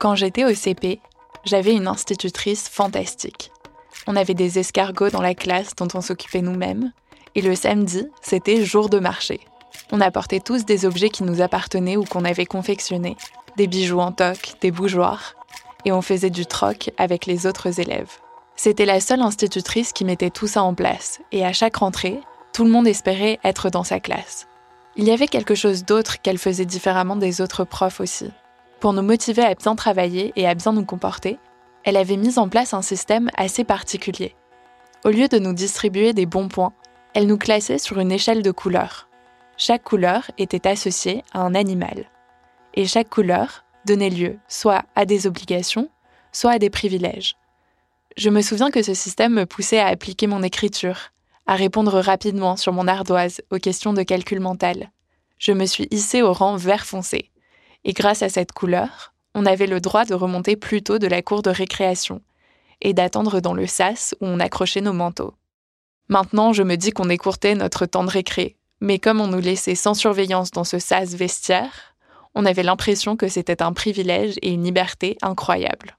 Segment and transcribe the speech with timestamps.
[0.00, 0.98] Quand j'étais au CP,
[1.44, 3.52] j'avais une institutrice fantastique.
[4.06, 6.94] On avait des escargots dans la classe dont on s'occupait nous-mêmes,
[7.34, 9.40] et le samedi, c'était jour de marché.
[9.92, 13.18] On apportait tous des objets qui nous appartenaient ou qu'on avait confectionnés,
[13.58, 15.34] des bijoux en toc, des bougeoirs,
[15.84, 18.20] et on faisait du troc avec les autres élèves.
[18.56, 22.18] C'était la seule institutrice qui mettait tout ça en place, et à chaque rentrée,
[22.54, 24.48] tout le monde espérait être dans sa classe.
[24.96, 28.30] Il y avait quelque chose d'autre qu'elle faisait différemment des autres profs aussi.
[28.80, 31.38] Pour nous motiver à bien travailler et à bien nous comporter,
[31.84, 34.34] elle avait mis en place un système assez particulier.
[35.04, 36.72] Au lieu de nous distribuer des bons points,
[37.12, 39.08] elle nous classait sur une échelle de couleurs.
[39.58, 42.06] Chaque couleur était associée à un animal.
[42.72, 45.90] Et chaque couleur donnait lieu soit à des obligations,
[46.32, 47.36] soit à des privilèges.
[48.16, 51.12] Je me souviens que ce système me poussait à appliquer mon écriture,
[51.46, 54.90] à répondre rapidement sur mon ardoise aux questions de calcul mental.
[55.38, 57.30] Je me suis hissée au rang vert foncé,
[57.84, 61.22] et grâce à cette couleur, on avait le droit de remonter plus tôt de la
[61.22, 62.20] cour de récréation
[62.80, 65.34] et d'attendre dans le sas où on accrochait nos manteaux.
[66.08, 69.74] Maintenant, je me dis qu'on écourtait notre temps de récré, mais comme on nous laissait
[69.74, 71.94] sans surveillance dans ce sas vestiaire,
[72.34, 75.96] on avait l'impression que c'était un privilège et une liberté incroyable.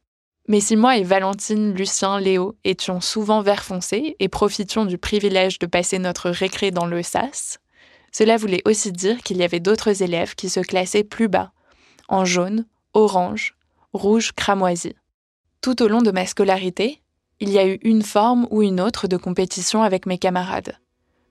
[0.47, 5.59] Mais si moi et Valentine, Lucien, Léo étions souvent vert foncé et profitions du privilège
[5.59, 7.59] de passer notre récré dans le sas,
[8.11, 11.51] cela voulait aussi dire qu'il y avait d'autres élèves qui se classaient plus bas
[12.11, 13.55] en jaune, orange,
[13.93, 14.93] rouge cramoisi.
[15.61, 17.01] Tout au long de ma scolarité,
[17.39, 20.77] il y a eu une forme ou une autre de compétition avec mes camarades,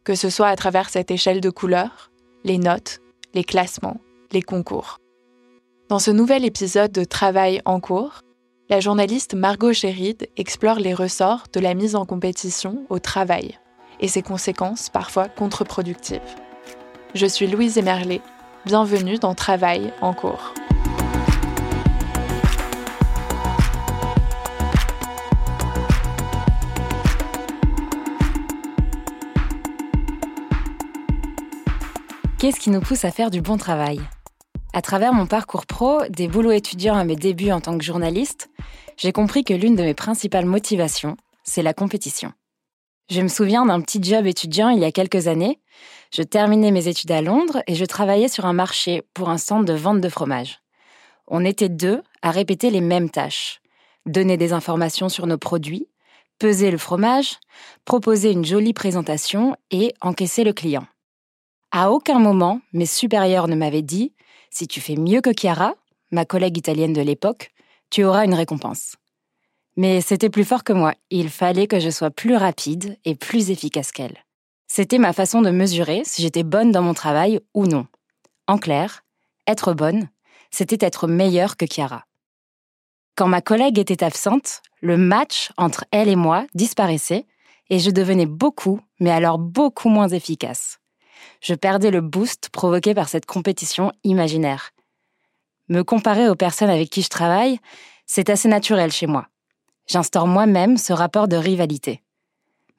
[0.03, 2.11] que ce soit à travers cette échelle de couleurs,
[2.43, 3.01] les notes,
[3.35, 4.01] les classements,
[4.33, 4.99] les concours.
[5.89, 8.23] Dans ce nouvel épisode de Travail en cours,
[8.71, 13.59] la journaliste Margot Chéride explore les ressorts de la mise en compétition au travail
[13.99, 16.21] et ses conséquences parfois contre-productives.
[17.15, 18.23] Je suis Louise Emerlet,
[18.67, 20.55] bienvenue dans Travail en cours.
[32.39, 34.01] Qu'est-ce qui nous pousse à faire du bon travail?
[34.73, 38.51] À travers mon parcours pro, des boulots étudiants à mes débuts en tant que journaliste,
[38.97, 42.33] j'ai compris que l'une de mes principales motivations, c'est la compétition.
[43.11, 45.59] Je me souviens d'un petit job étudiant il y a quelques années.
[46.13, 49.65] Je terminais mes études à Londres et je travaillais sur un marché pour un centre
[49.65, 50.61] de vente de fromage.
[51.27, 53.61] On était deux à répéter les mêmes tâches.
[54.07, 55.89] Donner des informations sur nos produits,
[56.39, 57.39] peser le fromage,
[57.85, 60.87] proposer une jolie présentation et encaisser le client.
[61.73, 64.15] À aucun moment, mes supérieurs ne m'avaient dit
[64.51, 65.75] si tu fais mieux que Chiara,
[66.13, 67.51] ma collègue italienne de l'époque,
[67.91, 68.95] tu auras une récompense.
[69.81, 70.93] Mais c'était plus fort que moi.
[71.09, 74.19] Il fallait que je sois plus rapide et plus efficace qu'elle.
[74.67, 77.87] C'était ma façon de mesurer si j'étais bonne dans mon travail ou non.
[78.47, 79.05] En clair,
[79.47, 80.11] être bonne,
[80.51, 82.05] c'était être meilleure que Chiara.
[83.17, 87.25] Quand ma collègue était absente, le match entre elle et moi disparaissait
[87.71, 90.79] et je devenais beaucoup, mais alors beaucoup moins efficace.
[91.41, 94.73] Je perdais le boost provoqué par cette compétition imaginaire.
[95.71, 97.61] Me comparer aux personnes avec qui je travaille,
[98.05, 99.31] c'est assez naturel chez moi.
[99.91, 102.01] J'instaure moi-même ce rapport de rivalité.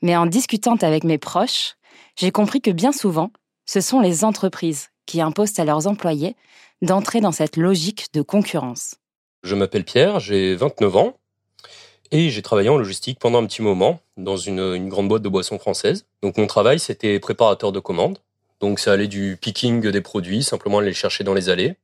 [0.01, 1.75] Mais en discutant avec mes proches,
[2.15, 3.31] j'ai compris que bien souvent,
[3.65, 6.37] ce sont les entreprises qui imposent à leurs employés
[6.81, 8.95] d'entrer dans cette logique de concurrence.
[9.43, 11.17] Je m'appelle Pierre, j'ai 29 ans
[12.11, 15.59] et j'ai travaillé en logistique pendant un petit moment dans une, grande boîte de boissons
[15.59, 16.05] française.
[16.23, 18.19] Donc mon travail, c'était préparateur de commandes.
[18.61, 21.75] Donc ça allait du picking des produits, simplement aller les chercher dans les allées,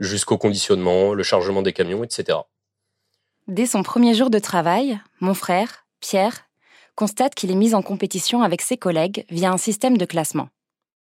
[0.00, 2.38] jusqu'au conditionnement, le chargement des camions, etc.
[3.48, 6.44] Dès son premier jour de travail, mon frère, Pierre,
[6.94, 10.48] constate qu'il est mis en compétition avec ses collègues via un système de classement.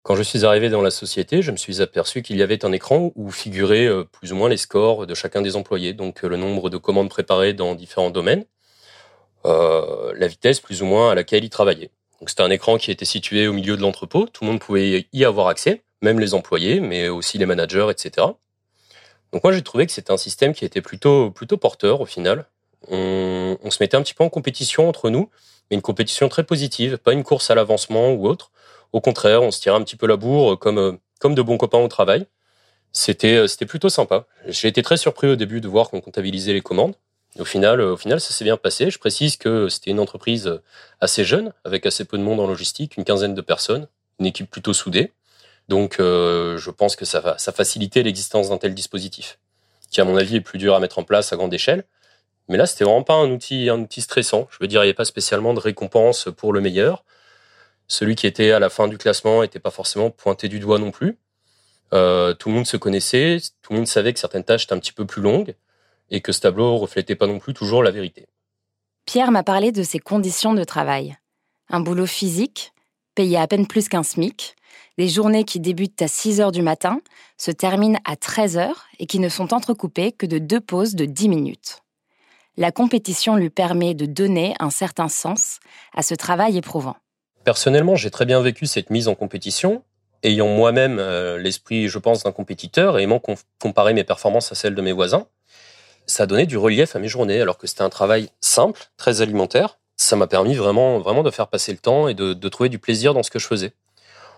[0.04, 2.72] Quand je suis arrivé dans la société, je me suis aperçu qu'il y avait un
[2.72, 6.28] écran où figuraient euh, plus ou moins les scores de chacun des employés, donc euh,
[6.28, 8.46] le nombre de commandes préparées dans différents domaines,
[9.44, 11.90] euh, la vitesse plus ou moins à laquelle ils travaillaient.
[12.20, 15.06] Donc c'était un écran qui était situé au milieu de l'entrepôt, tout le monde pouvait
[15.12, 18.28] y avoir accès, même les employés, mais aussi les managers, etc.
[19.32, 22.46] Donc moi j'ai trouvé que c'était un système qui était plutôt plutôt porteur au final.
[22.88, 25.30] On, on, se mettait un petit peu en compétition entre nous,
[25.70, 28.50] mais une compétition très positive, pas une course à l'avancement ou autre.
[28.92, 31.58] Au contraire, on se tirait un petit peu la bourre comme, euh, comme de bons
[31.58, 32.26] copains au travail.
[32.92, 34.26] C'était, euh, c'était plutôt sympa.
[34.46, 36.94] J'ai été très surpris au début de voir qu'on comptabilisait les commandes.
[37.38, 38.90] Au final, euh, au final, ça s'est bien passé.
[38.90, 40.60] Je précise que c'était une entreprise
[41.00, 43.86] assez jeune, avec assez peu de monde en logistique, une quinzaine de personnes,
[44.18, 45.12] une équipe plutôt soudée.
[45.70, 49.38] Donc, je pense que ça va, ça facilitait l'existence d'un tel dispositif,
[49.90, 51.84] qui à mon avis est plus dur à mettre en place à grande échelle.
[52.48, 54.48] Mais là, c'était vraiment pas un outil, un outil stressant.
[54.50, 57.04] Je veux dire, il n'y a pas spécialement de récompense pour le meilleur.
[57.86, 60.90] Celui qui était à la fin du classement n'était pas forcément pointé du doigt non
[60.90, 61.16] plus.
[61.92, 64.80] Euh, tout le monde se connaissait, tout le monde savait que certaines tâches étaient un
[64.80, 65.54] petit peu plus longues
[66.10, 68.26] et que ce tableau reflétait pas non plus toujours la vérité.
[69.06, 71.16] Pierre m'a parlé de ses conditions de travail.
[71.68, 72.72] Un boulot physique,
[73.14, 74.56] payé à peine plus qu'un SMIC,
[75.00, 77.00] des journées qui débutent à 6 heures du matin,
[77.38, 81.06] se terminent à 13 heures et qui ne sont entrecoupées que de deux pauses de
[81.06, 81.78] 10 minutes.
[82.58, 85.58] La compétition lui permet de donner un certain sens
[85.94, 86.96] à ce travail éprouvant.
[87.44, 89.82] Personnellement, j'ai très bien vécu cette mise en compétition,
[90.22, 93.22] ayant moi-même euh, l'esprit, je pense, d'un compétiteur et aimant
[93.58, 95.26] comparer mes performances à celles de mes voisins.
[96.04, 99.22] Ça a donné du relief à mes journées, alors que c'était un travail simple, très
[99.22, 99.78] alimentaire.
[99.96, 103.14] Ça m'a permis vraiment, vraiment de faire passer le temps et de, trouver du plaisir
[103.14, 103.72] dans ce que je faisais.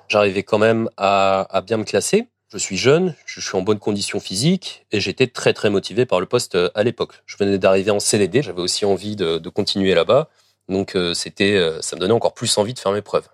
[0.09, 2.29] J'arrivais quand même à, bien me classer.
[2.51, 6.21] Je suis jeune, je suis en bonne condition physique et j'étais très très motivé par
[6.21, 7.23] le poste euh, à l'époque.
[7.25, 10.29] Je venais d'arriver en CDD, j'avais aussi envie de continuer là-bas.
[10.69, 13.29] Donc euh, c'était, euh, ça me donnait encore plus envie de faire mes preuves.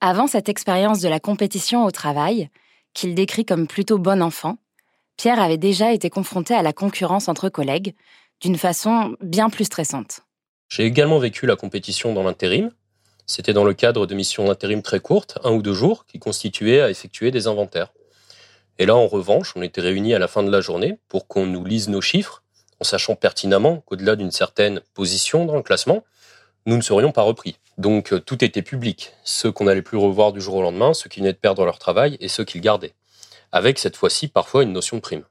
[0.00, 2.50] Avant cette expérience de la compétition au travail,
[2.94, 4.58] qu'il décrit comme plutôt bon enfant,
[5.16, 7.94] Pierre avait déjà été confronté à la concurrence entre collègues
[8.40, 10.22] d'une façon bien plus stressante.
[10.68, 12.70] J'ai également vécu la compétition dans l'intérim.
[13.26, 16.80] C'était dans le cadre de missions d'intérim très courtes, un ou deux jours, qui constituaient
[16.80, 17.92] à effectuer des inventaires.
[18.78, 21.46] Et là, en revanche, on était réunis à la fin de la journée pour qu'on
[21.46, 22.42] nous lise nos chiffres,
[22.80, 26.02] en sachant pertinemment qu'au-delà d'une certaine position dans le classement,
[26.66, 27.56] nous ne serions pas repris.
[27.78, 31.08] Donc euh, tout était public, ceux qu'on n'allait plus revoir du jour au lendemain, ceux
[31.08, 32.94] qui venaient de perdre leur travail et ceux qui le gardaient.
[33.50, 35.24] Avec cette fois-ci parfois une notion de prime.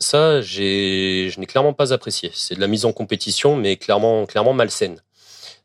[0.00, 2.30] Ça, je n'ai clairement pas apprécié.
[2.32, 5.00] C'est de la mise en compétition, mais clairement, clairement malsaine.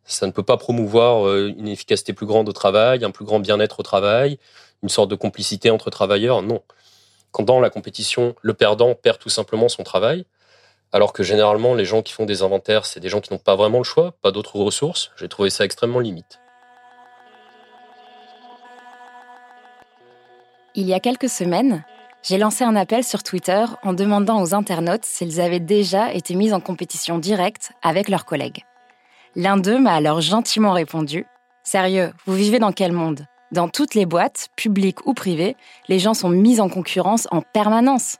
[0.05, 3.39] Ça ne peut pas promouvoir euh, une efficacité plus grande au travail, un plus grand
[3.39, 4.38] bien-être au travail,
[4.81, 6.41] une sorte de complicité entre travailleurs.
[6.41, 6.62] Non.
[7.31, 10.25] Quand dans la compétition, le perdant perd tout simplement son travail,
[10.91, 13.55] alors que généralement, les gens qui font des inventaires, c'est des gens qui n'ont pas
[13.55, 15.12] vraiment le choix, pas d'autres ressources.
[15.17, 16.39] J'ai trouvé ça extrêmement limite.
[20.75, 21.83] Il y a quelques semaines,
[22.24, 26.53] j'ai lancé un appel sur Twitter en demandant aux internautes s'ils avaient déjà été mis
[26.53, 28.63] en compétition directe avec leurs collègues.
[29.36, 31.25] L'un d'eux m'a alors gentiment répondu
[31.63, 33.25] Sérieux, vous vivez dans quel monde?
[33.52, 35.56] Dans toutes les boîtes, publiques ou privées,
[35.88, 38.18] les gens sont mis en concurrence en permanence.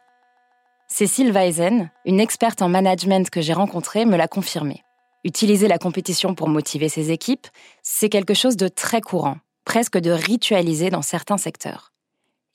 [0.88, 4.82] Cécile Weisen, une experte en management que j'ai rencontrée, me l'a confirmé.
[5.24, 7.48] Utiliser la compétition pour motiver ses équipes,
[7.84, 11.94] c'est quelque chose de très courant, presque de ritualisé dans certains secteurs.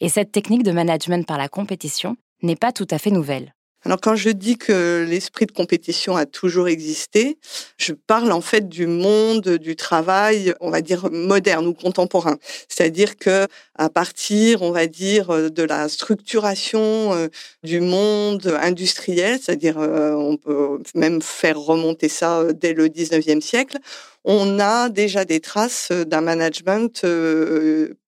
[0.01, 3.55] Et cette technique de management par la compétition n'est pas tout à fait nouvelle.
[3.89, 7.39] Alors quand je dis que l'esprit de compétition a toujours existé,
[7.79, 12.37] je parle en fait du monde du travail, on va dire moderne ou contemporain.
[12.69, 17.29] C'est-à-dire que à partir, on va dire, de la structuration euh,
[17.63, 23.41] du monde industriel, c'est-à-dire euh, on peut même faire remonter ça euh, dès le 19e
[23.41, 23.79] siècle,
[24.23, 27.07] on a déjà des traces d'un management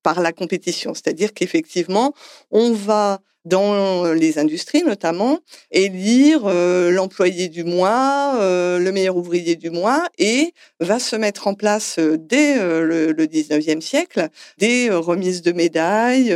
[0.03, 0.93] par la compétition.
[0.93, 2.13] C'est-à-dire qu'effectivement,
[2.51, 9.57] on va dans les industries notamment, élire euh, l'employé du mois, euh, le meilleur ouvrier
[9.57, 14.29] du mois, et va se mettre en place euh, dès le, le 19e siècle
[14.59, 16.35] des remises de médailles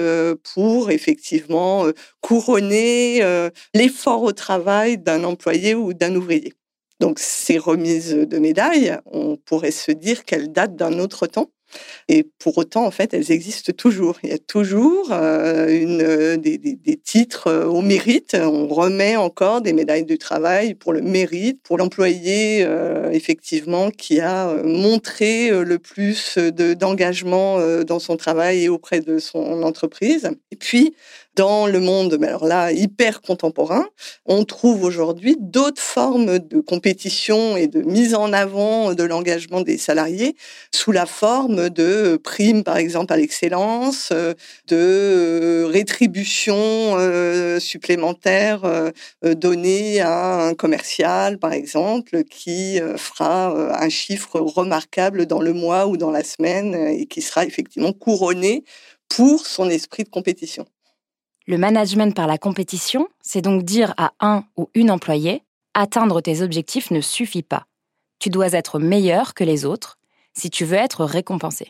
[0.55, 1.87] pour effectivement
[2.21, 3.23] couronner
[3.75, 6.55] l'effort au travail d'un employé ou d'un ouvrier.
[7.01, 11.51] Donc ces remises de médailles, on pourrait se dire qu'elles datent d'un autre temps.
[12.09, 14.19] Et pour autant, en fait, elles existent toujours.
[14.23, 18.37] Il y a toujours euh, euh, des, des, titres euh, au mérite.
[18.39, 22.67] On remet encore des médailles du travail pour le mérite, pour l'employé,
[23.13, 30.31] effectivement, qui a montré le plus d'engagement dans son travail et auprès de son entreprise.
[30.51, 30.95] Et puis,
[31.37, 33.87] dans le monde, mais alors là, hyper contemporain,
[34.27, 39.79] on trouve aujourd'hui d'autres formes de compétition et de mise en avant de l'engagement des
[39.79, 40.37] salariés
[40.73, 44.13] sous la forme de primes, par exemple, à l'excellence,
[44.69, 48.91] de rétributions euh, supplémentaires euh,
[49.35, 55.87] données à un commercial, par exemple, qui euh, fera un chiffre remarquable dans le mois
[55.87, 58.65] ou dans la semaine et qui sera effectivement couronné
[59.09, 60.67] pour son esprit de compétition.
[61.47, 65.43] Le management par la compétition, c'est donc dire à un ou une employée,
[65.75, 67.67] atteindre tes objectifs ne suffit pas.
[68.19, 69.99] Tu dois être meilleur que les autres
[70.33, 71.69] si tu veux être récompensé.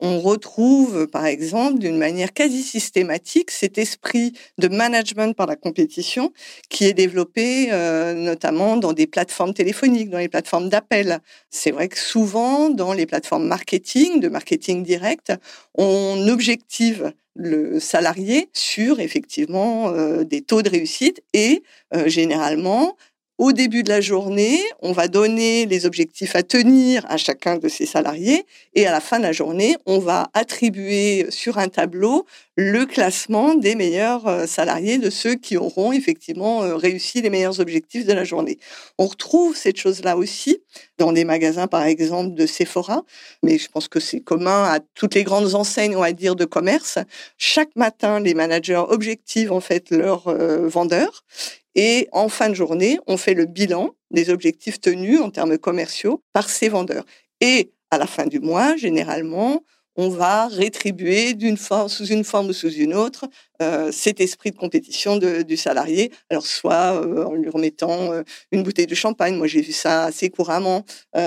[0.00, 6.32] On retrouve, par exemple, d'une manière quasi systématique, cet esprit de management par la compétition
[6.68, 11.20] qui est développé euh, notamment dans des plateformes téléphoniques, dans les plateformes d'appel.
[11.50, 15.32] C'est vrai que souvent, dans les plateformes marketing, de marketing direct,
[15.74, 21.62] on objective le salarié sur effectivement euh, des taux de réussite et
[21.94, 22.96] euh, généralement
[23.40, 27.68] au début de la journée, on va donner les objectifs à tenir à chacun de
[27.68, 28.44] ces salariés
[28.74, 33.54] et à la fin de la journée, on va attribuer sur un tableau le classement
[33.54, 38.12] des meilleurs euh, salariés, de ceux qui auront effectivement euh, réussi les meilleurs objectifs de
[38.12, 38.58] la journée.
[38.98, 40.58] On retrouve cette chose-là aussi
[40.98, 43.04] dans des magasins, par exemple, de Sephora,
[43.42, 46.44] mais je pense que c'est commun à toutes les grandes enseignes, on va dire, de
[46.44, 46.98] commerce.
[47.38, 51.24] Chaque matin, les managers objectivent en fait leurs euh, vendeurs
[51.82, 56.22] et en fin de journée, on fait le bilan des objectifs tenus en termes commerciaux
[56.34, 57.06] par ces vendeurs.
[57.40, 59.62] Et à la fin du mois, généralement,
[59.96, 63.26] on va rétribuer d'une forme, sous une forme ou sous une autre
[63.60, 66.12] euh, cet esprit de compétition du salarié.
[66.30, 70.04] Alors soit euh, en lui remettant euh, une bouteille de champagne, moi j'ai vu ça
[70.04, 70.84] assez couramment,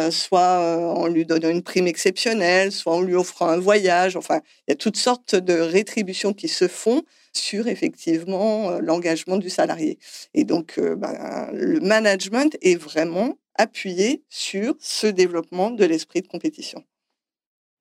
[0.09, 4.15] soit en lui donnant une prime exceptionnelle, soit en lui offrant un voyage.
[4.15, 7.03] Enfin, il y a toutes sortes de rétributions qui se font
[7.33, 9.99] sur effectivement l'engagement du salarié.
[10.33, 16.83] Et donc, ben, le management est vraiment appuyé sur ce développement de l'esprit de compétition.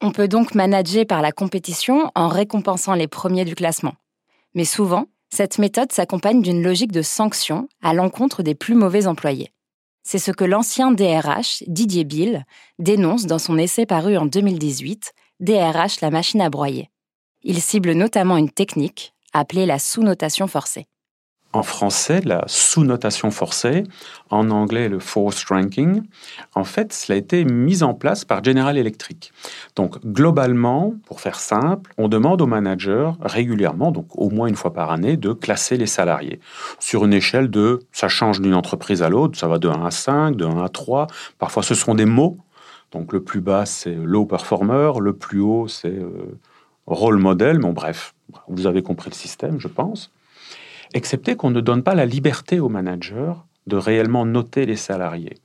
[0.05, 3.95] On peut donc manager par la compétition en récompensant les premiers du classement.
[4.53, 9.53] Mais souvent, cette méthode s'accompagne d'une logique de sanction à l'encontre des plus mauvais employés.
[10.03, 12.45] C'est ce que l'ancien DRH, Didier Bill,
[12.81, 16.91] dénonce dans son essai paru en 2018, DRH la machine à broyer.
[17.45, 20.89] Il cible notamment une technique, appelée la sous-notation forcée.
[21.55, 23.85] En français, la sous-notation forcée,
[24.31, 26.03] en anglais le forced ranking,
[26.55, 29.33] en fait, cela a été mis en place par General Electric.
[29.77, 34.73] Donc, globalement, pour faire simple, on demande aux managers régulièrement, donc au moins une fois
[34.73, 36.41] par année, de classer les salariés
[36.79, 39.91] sur une échelle de, ça change d'une entreprise à l'autre, ça va de 1 à
[39.91, 41.07] 5, de 1 à 3,
[41.39, 42.39] parfois ce sont des mots.
[42.93, 46.39] Donc, le plus bas, c'est low performer, le plus haut, c'est euh,
[46.87, 48.15] rôle modèle, mais bref,
[48.49, 50.11] vous avez compris le système, je pense.
[50.95, 55.37] Excepté qu'on ne donne pas la liberté au manager de réellement noter les salariés.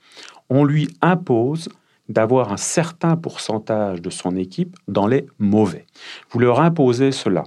[0.49, 1.69] On lui impose
[2.09, 5.85] d'avoir un certain pourcentage de son équipe dans les mauvais.
[6.29, 7.43] Vous leur imposez cela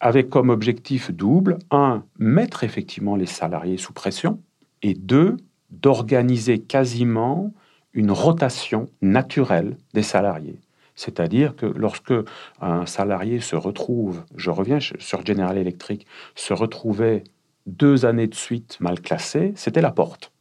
[0.00, 4.38] avec comme objectif double, un, mettre effectivement les salariés sous pression,
[4.82, 5.36] et deux,
[5.70, 7.54] d'organiser quasiment
[7.94, 10.60] une rotation naturelle des salariés.
[10.94, 12.12] C'est-à-dire que lorsque
[12.60, 17.24] un salarié se retrouve, je reviens sur General Electric, se retrouvait
[17.66, 20.32] deux années de suite mal classé, c'était la porte.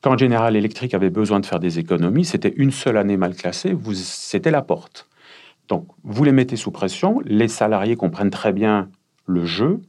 [0.00, 3.76] Quand General Electric avait besoin de faire des économies, c'était une seule année mal classée,
[3.94, 5.08] c'était la porte.
[5.68, 8.88] Donc, vous les mettez sous pression, les salariés comprennent très bien
[9.26, 9.80] le jeu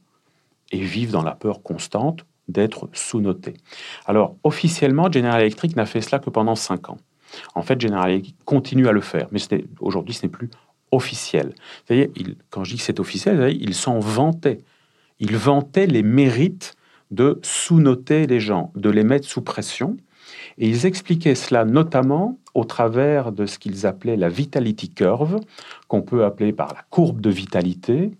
[0.72, 3.54] et vivent dans la peur constante d'être sous-notés.
[4.06, 6.98] Alors, officiellement, General Electric n'a fait cela que pendant cinq ans.
[7.54, 9.40] En fait, General Electric continue à le faire, mais
[9.80, 10.50] aujourd'hui, ce n'est plus
[10.92, 11.54] officiel.
[11.90, 14.64] Il, quand je dis que c'est officiel, il s'en vantait.
[15.20, 16.76] Il vantait les mérites
[17.12, 19.98] de sous-noter les gens, de les mettre sous pression.
[20.58, 25.40] Et ils expliquaient cela notamment au travers de ce qu'ils appelaient la vitality curve,
[25.88, 28.12] qu'on peut appeler par la courbe de vitalité,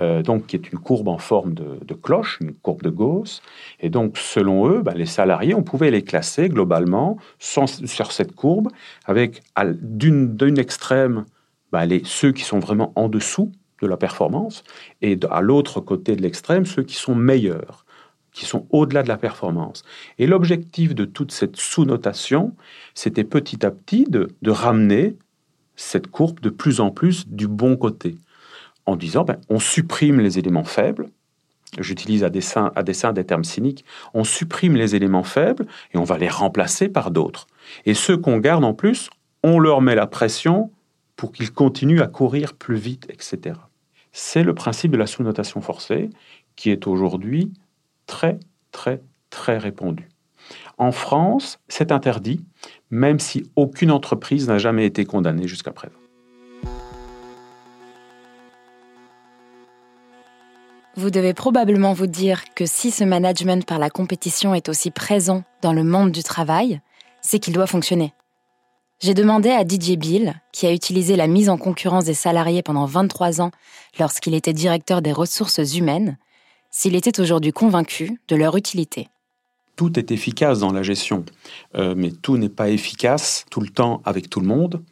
[0.00, 3.42] euh, donc qui est une courbe en forme de, cloche, une courbe de Gauss.
[3.80, 8.70] Et donc, selon eux, ben, les salariés, on pouvait les classer globalement sur cette courbe,
[9.04, 9.42] avec
[9.82, 11.24] d'une extrême
[11.72, 13.52] ben, les, ceux qui sont vraiment en dessous
[13.84, 14.64] de la performance,
[15.02, 17.84] et à l'autre côté de l'extrême, ceux qui sont meilleurs,
[18.32, 19.84] qui sont au-delà de la performance.
[20.18, 22.54] Et l'objectif de toute cette sous-notation,
[22.94, 25.16] c'était petit à petit de, de ramener
[25.76, 28.16] cette courbe de plus en plus du bon côté
[28.86, 31.08] en disant ben, on supprime les éléments faibles.
[31.78, 33.84] J'utilise à dessein, à dessein des termes cyniques.
[34.12, 37.46] On supprime les éléments faibles et on va les remplacer par d'autres.
[37.84, 39.10] Et ceux qu'on garde en plus,
[39.42, 40.70] on leur met la pression
[41.16, 43.56] pour qu'ils continuent à courir plus vite, etc.
[44.16, 46.08] C'est le principe de la sous-notation forcée
[46.54, 47.52] qui est aujourd'hui
[48.06, 48.38] très,
[48.70, 50.08] très, très répandu.
[50.78, 52.44] En France, c'est interdit,
[52.90, 55.98] même si aucune entreprise n'a jamais été condamnée jusqu'à présent.
[60.94, 65.42] Vous devez probablement vous dire que si ce management par la compétition est aussi présent
[65.60, 66.80] dans le monde du travail,
[67.20, 68.14] c'est qu'il doit fonctionner.
[69.04, 72.86] J'ai demandé à Didier Bill, qui a utilisé la mise en concurrence des salariés pendant
[72.86, 73.50] 23 ans
[73.98, 76.16] lorsqu'il était directeur des ressources humaines,
[76.70, 79.08] s'il était aujourd'hui convaincu de leur utilité.
[79.76, 81.26] Tout est efficace dans la gestion,
[81.74, 84.82] euh, mais tout n'est pas efficace tout le temps avec tout le monde,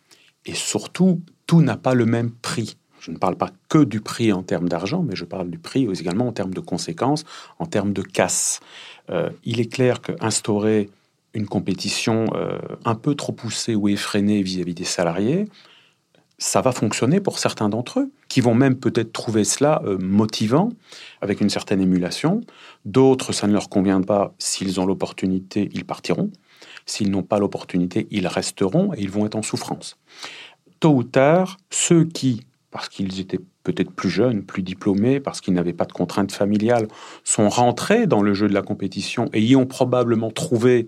[0.44, 2.76] et surtout, tout n'a pas le même prix.
[3.00, 5.88] Je ne parle pas que du prix en termes d'argent, mais je parle du prix
[5.98, 7.24] également en termes de conséquences,
[7.58, 8.60] en termes de casse.
[9.08, 10.90] Euh, il est clair qu'instaurer
[11.34, 15.46] une compétition euh, un peu trop poussée ou effrénée vis-à-vis des salariés,
[16.38, 20.70] ça va fonctionner pour certains d'entre eux, qui vont même peut-être trouver cela euh, motivant,
[21.20, 22.40] avec une certaine émulation.
[22.84, 24.34] D'autres, ça ne leur convient pas.
[24.38, 26.30] S'ils ont l'opportunité, ils partiront.
[26.84, 29.98] S'ils n'ont pas l'opportunité, ils resteront et ils vont être en souffrance.
[30.80, 35.54] Tôt ou tard, ceux qui parce qu'ils étaient peut-être plus jeunes, plus diplômés, parce qu'ils
[35.54, 36.88] n'avaient pas de contraintes familiales,
[37.22, 40.86] sont rentrés dans le jeu de la compétition et y ont probablement trouvé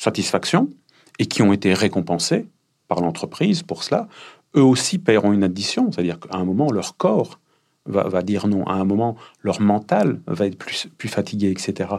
[0.00, 0.70] satisfaction
[1.18, 2.46] et qui ont été récompensés
[2.88, 4.08] par l'entreprise pour cela,
[4.56, 7.38] eux aussi paieront une addition, c'est-à-dire qu'à un moment, leur corps
[7.86, 11.90] va, dire non, à un moment, leur mental va être plus, plus fatigué, etc.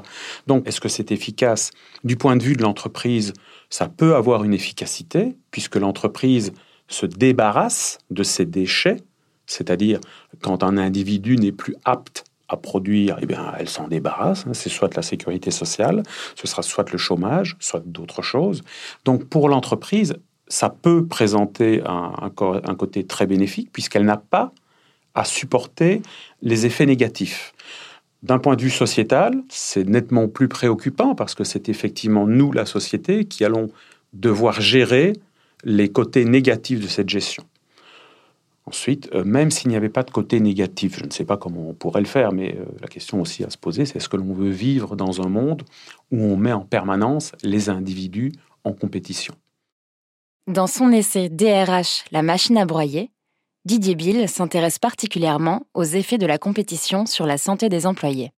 [0.47, 1.71] Donc, est-ce que c'est efficace?
[2.03, 3.33] Du point de vue de l'entreprise,
[3.69, 6.53] ça peut avoir une efficacité, puisque l'entreprise
[6.87, 8.97] se débarrasse de ses déchets.
[9.47, 9.99] C'est-à-dire,
[10.41, 14.45] quand un individu n'est plus apte à produire, eh bien, elle s'en débarrasse.
[14.47, 14.53] Hein.
[14.53, 16.03] C'est soit la sécurité sociale,
[16.35, 18.63] ce sera soit le chômage, soit d'autres choses.
[19.05, 20.15] Donc, pour l'entreprise,
[20.47, 24.51] ça peut présenter un, un côté très bénéfique puisqu'elle n'a pas
[25.15, 26.01] à supporter
[26.41, 27.53] les effets négatifs.
[28.23, 32.65] D'un point de vue sociétal, c'est nettement plus préoccupant parce que c'est effectivement nous, la
[32.65, 33.69] société, qui allons
[34.13, 35.13] devoir gérer
[35.63, 37.43] les côtés négatifs de cette gestion.
[38.65, 41.69] Ensuite, euh, même s'il n'y avait pas de côté négatif, je ne sais pas comment
[41.69, 44.17] on pourrait le faire, mais euh, la question aussi à se poser, c'est est-ce que
[44.17, 45.63] l'on veut vivre dans un monde
[46.11, 49.33] où on met en permanence les individus en compétition?
[50.47, 53.09] Dans son essai DRH, la machine à broyer,
[53.65, 58.31] Didier Bill s'intéresse particulièrement aux effets de la compétition sur la santé des employés.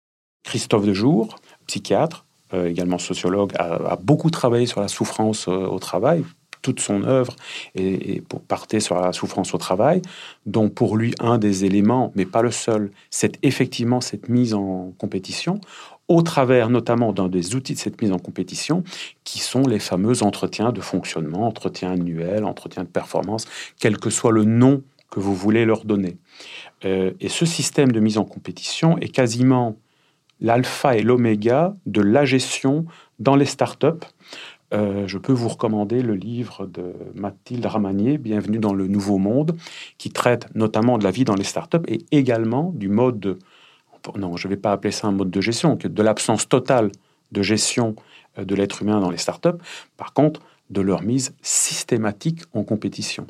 [0.44, 1.36] Christophe Dejour,
[1.68, 6.24] psychiatre, euh, également sociologue, a, beaucoup travaillé sur la souffrance au travail,
[6.62, 7.36] toute son œuvre
[7.76, 10.02] et, pour partir sur la souffrance au travail,
[10.46, 14.94] dont pour lui un des éléments, mais pas le seul, c'est effectivement cette mise en
[14.98, 15.60] compétition
[16.08, 18.84] au travers notamment d'un des outils de cette mise en compétition,
[19.24, 23.46] qui sont les fameux entretiens de fonctionnement, entretiens annuels, entretiens de performance,
[23.80, 26.18] quel que soit le nom que vous voulez leur donner.
[26.84, 29.78] Euh, et ce système de mise en compétition est quasiment
[30.42, 32.86] l'alpha et l'oméga de la gestion
[33.20, 34.06] dans les startups,
[34.74, 39.58] euh, je peux vous recommander le livre de Mathilde Ramanier, Bienvenue dans le Nouveau Monde,
[39.98, 43.40] qui traite notamment de la vie dans les startups et également du mode, de,
[44.18, 46.92] non, je ne vais pas appeler ça un mode de gestion, de l'absence totale
[47.32, 47.96] de gestion
[48.38, 49.50] euh, de l'être humain dans les startups.
[49.98, 53.28] Par contre, de leur mise systématique en compétition,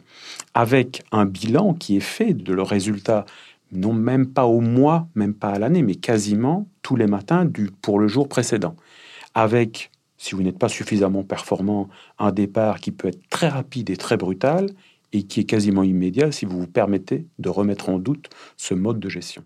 [0.54, 3.26] avec un bilan qui est fait de leurs résultats,
[3.72, 7.72] non même pas au mois, même pas à l'année, mais quasiment tous les matins du,
[7.82, 8.76] pour le jour précédent,
[9.34, 9.91] avec
[10.22, 14.18] si vous n'êtes pas suffisamment performant, un départ qui peut être très rapide et très
[14.18, 14.68] brutal
[15.14, 19.00] et qui est quasiment immédiat si vous vous permettez de remettre en doute ce mode
[19.00, 19.44] de gestion.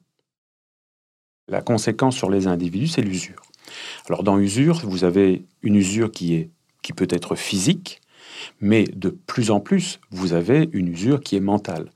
[1.48, 3.42] La conséquence sur les individus, c'est l'usure.
[4.10, 6.50] Alors dans usure, vous avez une usure qui,
[6.94, 8.02] peut être physique,
[8.60, 11.90] mais de plus en plus, vous avez une usure qui est mentale.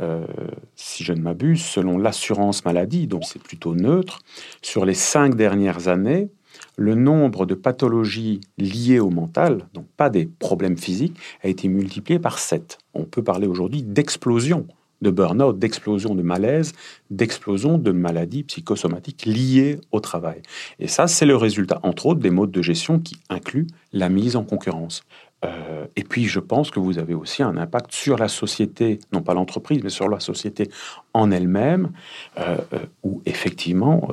[0.00, 0.26] Euh,
[0.74, 4.20] si je ne m'abuse, selon l'assurance maladie, donc c'est plutôt neutre,
[4.62, 6.30] sur les cinq dernières années,
[6.76, 12.18] le nombre de pathologies liées au mental, donc pas des problèmes physiques, a été multiplié
[12.18, 12.78] par 7.
[12.94, 14.66] On peut parler aujourd'hui d'explosion
[15.02, 16.72] de burn-out, d'explosion de malaise,
[17.10, 20.40] d'explosion de maladies psychosomatiques liées au travail.
[20.78, 24.36] Et ça, c'est le résultat, entre autres, des modes de gestion qui incluent la mise
[24.36, 25.02] en concurrence.
[25.44, 29.22] Euh, et puis, je pense que vous avez aussi un impact sur la société, non
[29.22, 30.70] pas l'entreprise, mais sur la société
[31.14, 31.90] en elle-même,
[32.38, 34.08] euh, euh, où effectivement,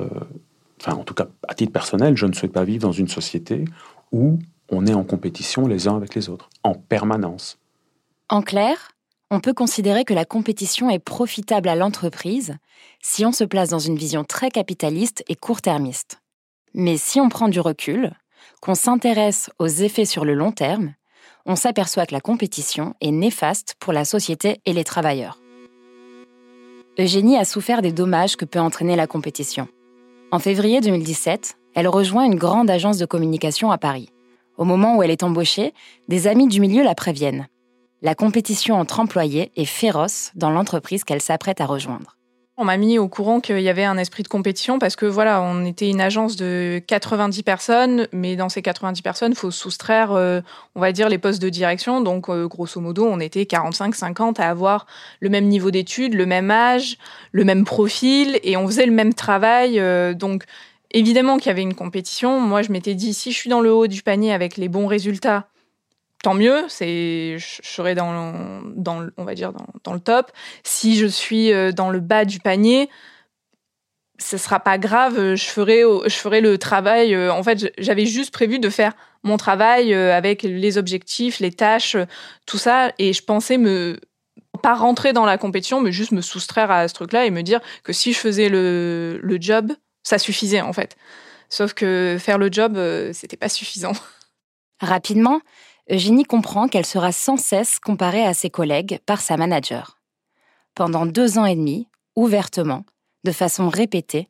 [0.80, 3.64] enfin, en tout cas, à titre personnel, je ne souhaite pas vivre dans une société
[4.12, 4.38] où
[4.70, 7.58] on est en compétition les uns avec les autres, en permanence.
[8.28, 8.92] En clair,
[9.30, 12.56] on peut considérer que la compétition est profitable à l'entreprise
[13.02, 16.20] si on se place dans une vision très capitaliste et court-termiste.
[16.74, 18.12] Mais si on prend du recul,
[18.60, 20.94] qu'on s'intéresse aux effets sur le long terme,
[21.46, 25.40] on s'aperçoit que la compétition est néfaste pour la société et les travailleurs.
[26.98, 29.68] Eugénie a souffert des dommages que peut entraîner la compétition.
[30.32, 34.10] En février 2017, elle rejoint une grande agence de communication à Paris.
[34.56, 35.74] Au moment où elle est embauchée,
[36.06, 37.48] des amis du milieu la préviennent.
[38.00, 42.16] La compétition entre employés est féroce dans l'entreprise qu'elle s'apprête à rejoindre.
[42.62, 45.40] On m'a mis au courant qu'il y avait un esprit de compétition parce que voilà,
[45.40, 50.12] on était une agence de 90 personnes, mais dans ces 90 personnes, il faut soustraire,
[50.12, 50.42] euh,
[50.74, 52.02] on va dire, les postes de direction.
[52.02, 54.84] Donc, euh, grosso modo, on était 45-50 à avoir
[55.20, 56.98] le même niveau d'études, le même âge,
[57.32, 59.80] le même profil, et on faisait le même travail.
[59.80, 60.44] Euh, donc,
[60.90, 62.40] évidemment qu'il y avait une compétition.
[62.42, 64.86] Moi, je m'étais dit, si je suis dans le haut du panier avec les bons
[64.86, 65.48] résultats,
[66.22, 69.52] tant mieux, c'est je serai dans, dans on va dire
[69.84, 70.30] dans, le top.
[70.62, 72.90] Si je suis euh, dans le bas du panier,
[74.18, 77.14] ce sera pas grave, je ferai je ferai le travail.
[77.14, 81.52] Euh, en fait, j'avais juste prévu de faire mon travail euh, avec les objectifs, les
[81.52, 81.96] tâches,
[82.46, 83.98] tout ça, et je pensais me
[84.62, 87.60] pas rentrer dans la compétition, mais juste me soustraire à ce truc-là et me dire
[87.82, 90.96] que si je faisais le, le job, ça suffisait en fait.
[91.48, 92.78] Sauf que faire le job,
[93.12, 93.92] c'était pas suffisant.
[94.80, 95.40] Rapidement,
[95.90, 99.98] Eugénie comprend qu'elle sera sans cesse comparée à ses collègues par sa manager.
[100.76, 102.84] Pendant deux ans et demi, ouvertement,
[103.24, 104.28] de façon répétée,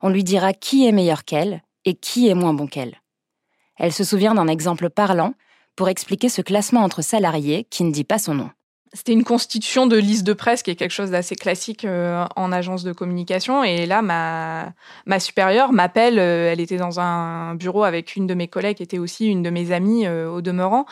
[0.00, 3.02] on lui dira qui est meilleur qu'elle et qui est moins bon qu'elle.
[3.76, 5.34] Elle se souvient d'un exemple parlant
[5.76, 8.50] pour expliquer ce classement entre salariés qui ne dit pas son nom.
[8.94, 12.52] C'était une constitution de liste de presse qui est quelque chose d'assez classique euh, en
[12.52, 13.64] agence de communication.
[13.64, 14.74] Et là, ma,
[15.06, 16.18] ma supérieure m'appelle.
[16.18, 19.42] Euh, elle était dans un bureau avec une de mes collègues, qui était aussi une
[19.42, 20.84] de mes amies euh, au demeurant.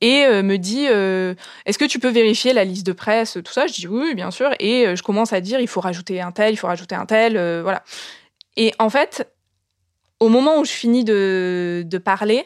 [0.00, 3.66] Et me dit, est-ce que tu peux vérifier la liste de presse, tout ça?
[3.66, 4.50] Je dis oui, bien sûr.
[4.60, 7.32] Et je commence à dire, il faut rajouter un tel, il faut rajouter un tel,
[7.62, 7.82] voilà.
[8.58, 9.26] Et en fait,
[10.20, 12.44] au moment où je finis de, de parler,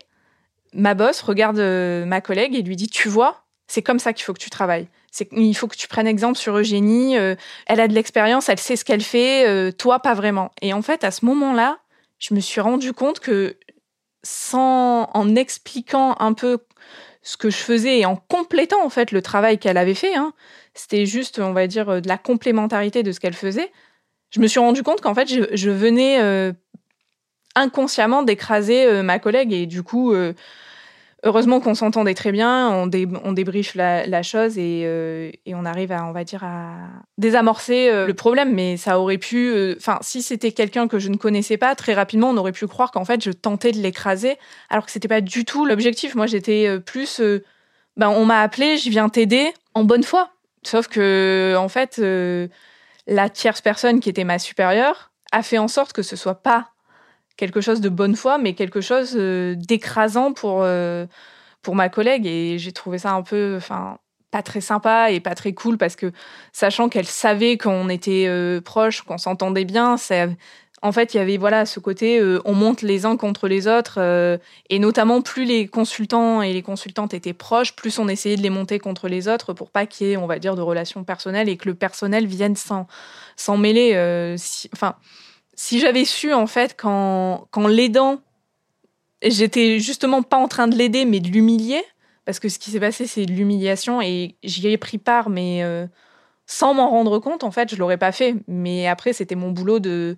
[0.74, 1.58] ma boss regarde
[2.06, 3.39] ma collègue et lui dit, tu vois,
[3.70, 4.88] c'est comme ça qu'il faut que tu travailles.
[5.30, 7.16] il faut que tu prennes exemple sur Eugénie.
[7.16, 9.46] Euh, elle a de l'expérience, elle sait ce qu'elle fait.
[9.46, 10.50] Euh, toi, pas vraiment.
[10.60, 11.78] Et en fait, à ce moment-là,
[12.18, 13.56] je me suis rendu compte que
[14.24, 16.58] sans en expliquant un peu
[17.22, 20.32] ce que je faisais et en complétant en fait le travail qu'elle avait fait, hein,
[20.74, 23.70] c'était juste, on va dire, de la complémentarité de ce qu'elle faisait.
[24.30, 26.52] Je me suis rendu compte qu'en fait, je, venais euh,
[27.54, 30.12] inconsciemment d'écraser ma collègue et du coup
[31.22, 36.12] heureusement qu'on s'entendait très bien, on, débriefe la, chose euh, et, on arrive à, on
[36.12, 36.74] va dire, à
[37.18, 38.54] désamorcer euh, le problème.
[38.54, 41.94] Mais ça aurait pu, euh, enfin, si c'était quelqu'un que je ne connaissais pas, très
[41.94, 44.36] rapidement, on aurait pu croire qu'en fait, je tentais de l'écraser,
[44.68, 46.14] alors que c'était pas du tout l'objectif.
[46.14, 47.20] Moi, j'étais plus,
[47.96, 50.30] ben, on m'a appelé, je viens t'aider en bonne foi.
[50.62, 52.00] Sauf que, en fait,
[53.06, 56.69] la tierce personne qui était ma supérieure a fait en sorte que ce soit pas
[57.40, 61.06] quelque chose de bonne foi, mais quelque chose euh, d'écrasant pour, euh,
[61.62, 62.26] pour ma collègue.
[62.26, 63.96] Et j'ai trouvé ça un peu, enfin,
[64.30, 66.12] pas très sympa et pas très cool parce que,
[66.52, 69.96] sachant qu'elle savait qu'on était euh, proches, qu'on s'entendait bien,
[70.82, 73.98] en fait, il y avait voilà ce côté, on monte les uns contre les autres,
[74.70, 78.48] et notamment plus les consultants et les consultantes étaient proches, plus on essayait de les
[78.48, 81.50] monter contre les autres pour pas qu'il y ait, on va dire, de relations personnelles
[81.50, 83.92] et que le personnel vienne s'en mêler.
[84.72, 84.96] enfin,
[85.60, 88.22] si j'avais su en fait qu'en l'aidant,
[89.22, 91.82] j'étais justement pas en train de l'aider mais de l'humilier,
[92.24, 95.62] parce que ce qui s'est passé c'est de l'humiliation et j'y ai pris part mais
[95.62, 95.86] euh,
[96.46, 98.36] sans m'en rendre compte en fait je l'aurais pas fait.
[98.48, 100.16] Mais après c'était mon boulot de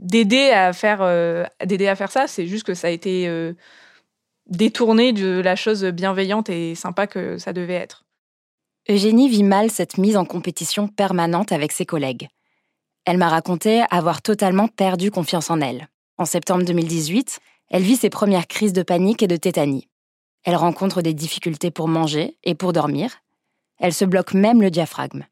[0.00, 2.26] d'aider à faire euh, d'aider à faire ça.
[2.26, 3.52] C'est juste que ça a été euh,
[4.48, 8.04] détourné de la chose bienveillante et sympa que ça devait être.
[8.90, 12.28] Eugénie vit mal cette mise en compétition permanente avec ses collègues.
[13.04, 15.88] Elle m'a raconté avoir totalement perdu confiance en elle.
[16.16, 17.38] En septembre 2018,
[17.68, 19.88] elle vit ses premières crises de panique et de tétanie.
[20.42, 23.10] Elle rencontre des difficultés pour manger et pour dormir.
[23.78, 25.26] Elle se bloque même le diaphragme.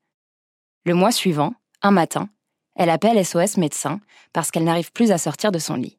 [0.85, 2.29] Le mois suivant, un matin,
[2.75, 4.01] elle appelle SOS médecin
[4.33, 5.99] parce qu'elle n'arrive plus à sortir de son lit.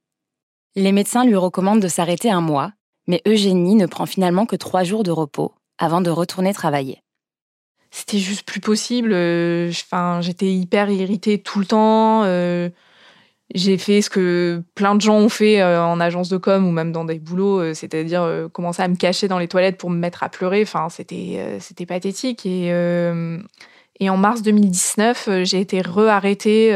[0.76, 2.72] Les médecins lui recommandent de s'arrêter un mois,
[3.08, 7.04] mais Eugénie ne prend finalement que trois jours de repos avant de retourner travailler
[7.96, 9.14] c'était juste plus possible.
[9.14, 12.24] Enfin, j'étais hyper irritée tout le temps.
[13.54, 16.92] J'ai fait ce que plein de gens ont fait en agence de com ou même
[16.92, 20.30] dans des boulots, c'est-à-dire commencer à me cacher dans les toilettes pour me mettre à
[20.30, 20.64] pleurer.
[20.64, 22.48] Enfin, c'était c'était pathétique.
[22.48, 22.70] Et,
[24.00, 26.74] et en mars 2019, j'ai été re-arrêtée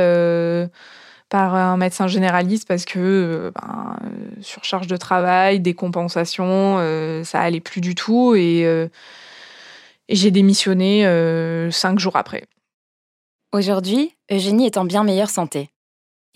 [1.29, 4.09] par un médecin généraliste parce que euh, ben, euh,
[4.41, 8.65] surcharge de travail, décompensation, euh, ça allait plus du tout et,
[10.09, 11.03] et j'ai démissionné
[11.71, 12.45] cinq jours après.
[13.53, 15.69] Aujourd'hui, Eugénie est en bien meilleure santé.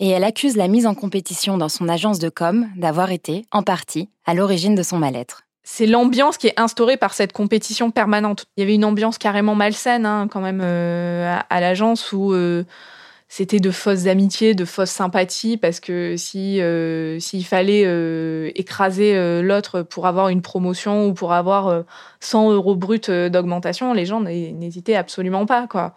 [0.00, 3.62] Et elle accuse la mise en compétition dans son agence de com d'avoir été, en
[3.62, 5.42] partie, à l'origine de son mal-être.
[5.62, 8.46] C'est l'ambiance qui est instaurée par cette compétition permanente.
[8.56, 12.34] Il y avait une ambiance carrément malsaine hein, quand même à, l'agence où
[13.34, 19.16] c'était de fausses amitiés, de fausses sympathies, parce que si euh, s'il fallait euh, écraser
[19.16, 21.84] euh, l'autre pour avoir une promotion ou pour avoir
[22.20, 25.94] 100 euros bruts d'augmentation, les gens n'hésitaient absolument pas, quoi.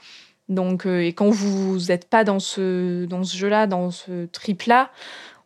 [0.48, 4.90] Donc, et quand vous n'êtes pas dans ce dans ce jeu-là, dans ce trip-là,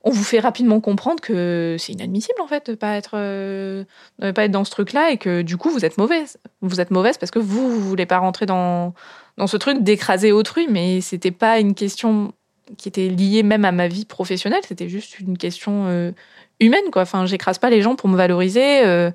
[0.03, 3.85] on vous fait rapidement comprendre que c'est inadmissible en fait de pas être de
[4.19, 6.37] pas être dans ce truc-là et que du coup vous êtes mauvaise.
[6.61, 8.93] Vous êtes mauvaise parce que vous vous voulez pas rentrer dans
[9.39, 12.33] dans ce truc d'écraser autrui, mais c'était pas une question
[12.77, 16.11] qui était liée même à ma vie professionnelle, c'était juste une question euh,
[16.59, 17.03] humaine, quoi.
[17.03, 18.85] Enfin, j'écrase pas les gens pour me valoriser.
[18.85, 19.11] Euh,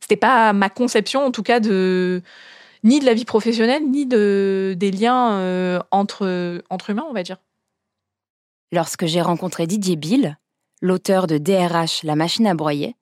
[0.00, 2.22] c'était pas ma conception, en tout cas, de
[2.84, 7.22] ni de la vie professionnelle, ni de des liens euh, entre entre humains, on va
[7.22, 7.36] dire.
[8.72, 10.38] Lorsque j'ai rencontré Didier Bill,
[10.80, 12.96] l'auteur de DRH, la machine à broyer,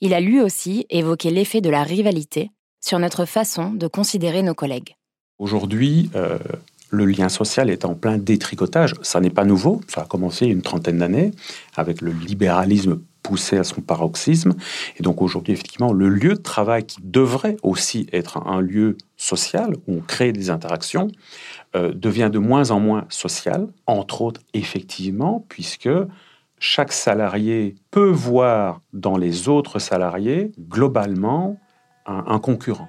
[0.00, 4.54] il a lui aussi évoqué l'effet de la rivalité sur notre façon de considérer nos
[4.54, 4.94] collègues.
[5.42, 6.38] Aujourd'hui, euh,
[6.90, 8.94] le lien social est en plein détricotage.
[9.02, 11.32] Ça n'est pas nouveau, ça a commencé une trentaine d'années
[11.74, 14.54] avec le libéralisme poussé à son paroxysme.
[15.00, 19.74] Et donc aujourd'hui, effectivement, le lieu de travail qui devrait aussi être un lieu social
[19.88, 21.08] où on crée des interactions
[21.74, 25.90] euh, devient de moins en moins social, entre autres effectivement, puisque
[26.60, 31.58] chaque salarié peut voir dans les autres salariés globalement
[32.06, 32.88] un concurrent.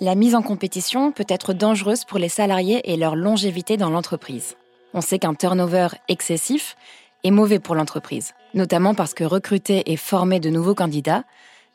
[0.00, 4.54] La mise en compétition peut être dangereuse pour les salariés et leur longévité dans l'entreprise.
[4.94, 6.76] On sait qu'un turnover excessif
[7.24, 11.24] est mauvais pour l'entreprise, notamment parce que recruter et former de nouveaux candidats,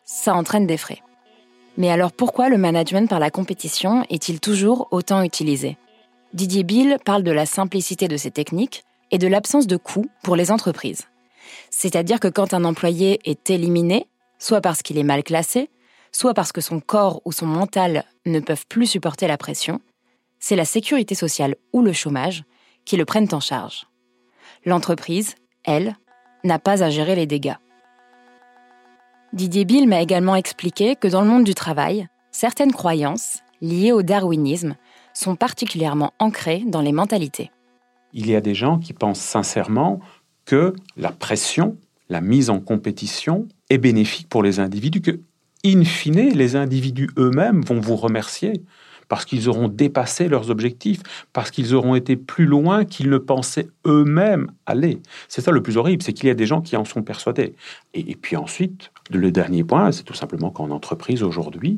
[0.05, 1.01] ça entraîne des frais.
[1.75, 5.75] Mais alors pourquoi le management par la compétition est-il toujours autant utilisé?
[6.33, 10.37] Didier Bill parle de la simplicité de ces techniques et de l'absence de coûts pour
[10.37, 11.07] les entreprises.
[11.69, 14.07] C'est-à-dire que quand un employé est éliminé,
[14.39, 15.69] soit parce qu'il est mal classé,
[16.13, 19.81] soit parce que son corps ou son mental ne peuvent plus supporter la pression,
[20.39, 22.45] c'est la sécurité sociale ou le chômage
[22.85, 23.87] qui le prennent en charge.
[24.65, 25.97] L'entreprise, elle,
[26.43, 27.55] n'a pas à gérer les dégâts.
[29.33, 34.03] Didier Bill m'a également expliqué que dans le monde du travail, certaines croyances, liées au
[34.03, 34.75] darwinisme,
[35.13, 37.51] sont particulièrement ancrées dans les mentalités.
[38.13, 39.99] Il y a des gens qui pensent sincèrement
[40.45, 41.77] que la pression,
[42.09, 45.01] la mise en compétition est bénéfique pour les individus,
[45.65, 48.63] in fine, les individus eux-mêmes vont vous remercier
[49.07, 51.01] parce qu'ils auront dépassé leurs objectifs,
[51.33, 55.01] parce qu'ils auront été plus loin qu'ils ne pensaient eux-mêmes aller.
[55.27, 57.55] C'est ça le plus horrible, c'est qu'il y a des gens qui en sont persuadés.
[57.93, 61.75] Et, puis ensuite, le dernier point, c'est tout simplement qu'en entreprise aujourd'hui,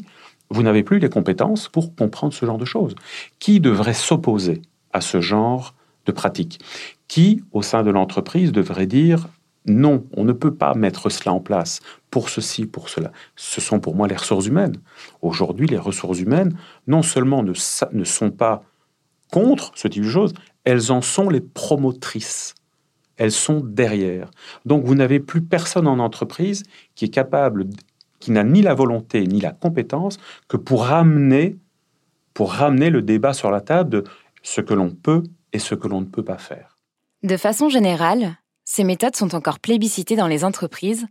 [0.50, 2.96] vous n'avez plus les compétences pour comprendre ce genre de choses.
[3.40, 4.62] Qui devrait s'opposer
[4.94, 5.74] à ce genre
[6.06, 6.60] de pratique?
[7.08, 9.28] Qui, au sein de l'entreprise, devrait dire
[9.66, 11.82] non, on ne peut pas mettre cela en place?
[12.16, 13.12] Pour ceci, pour cela.
[13.36, 14.78] Ce sont pour moi les ressources humaines.
[15.22, 17.54] Aujourd'hui, les ressources humaines, non seulement ne,
[18.06, 18.64] sont pas
[19.34, 22.56] contre ce type de choses, elles en sont les promotrices.
[23.18, 24.32] Elles sont derrière.
[24.64, 26.64] Donc vous n'avez plus personne en entreprise
[26.96, 27.66] qui est capable,
[28.22, 31.58] qui n'a ni la volonté ni la compétence que pour ramener,
[32.34, 34.04] pour ramener le débat sur la table de
[34.42, 36.78] ce que l'on peut et ce que l'on ne peut pas faire.
[37.24, 41.08] De façon générale, ces méthodes sont encore plébiscitées dans les entreprises,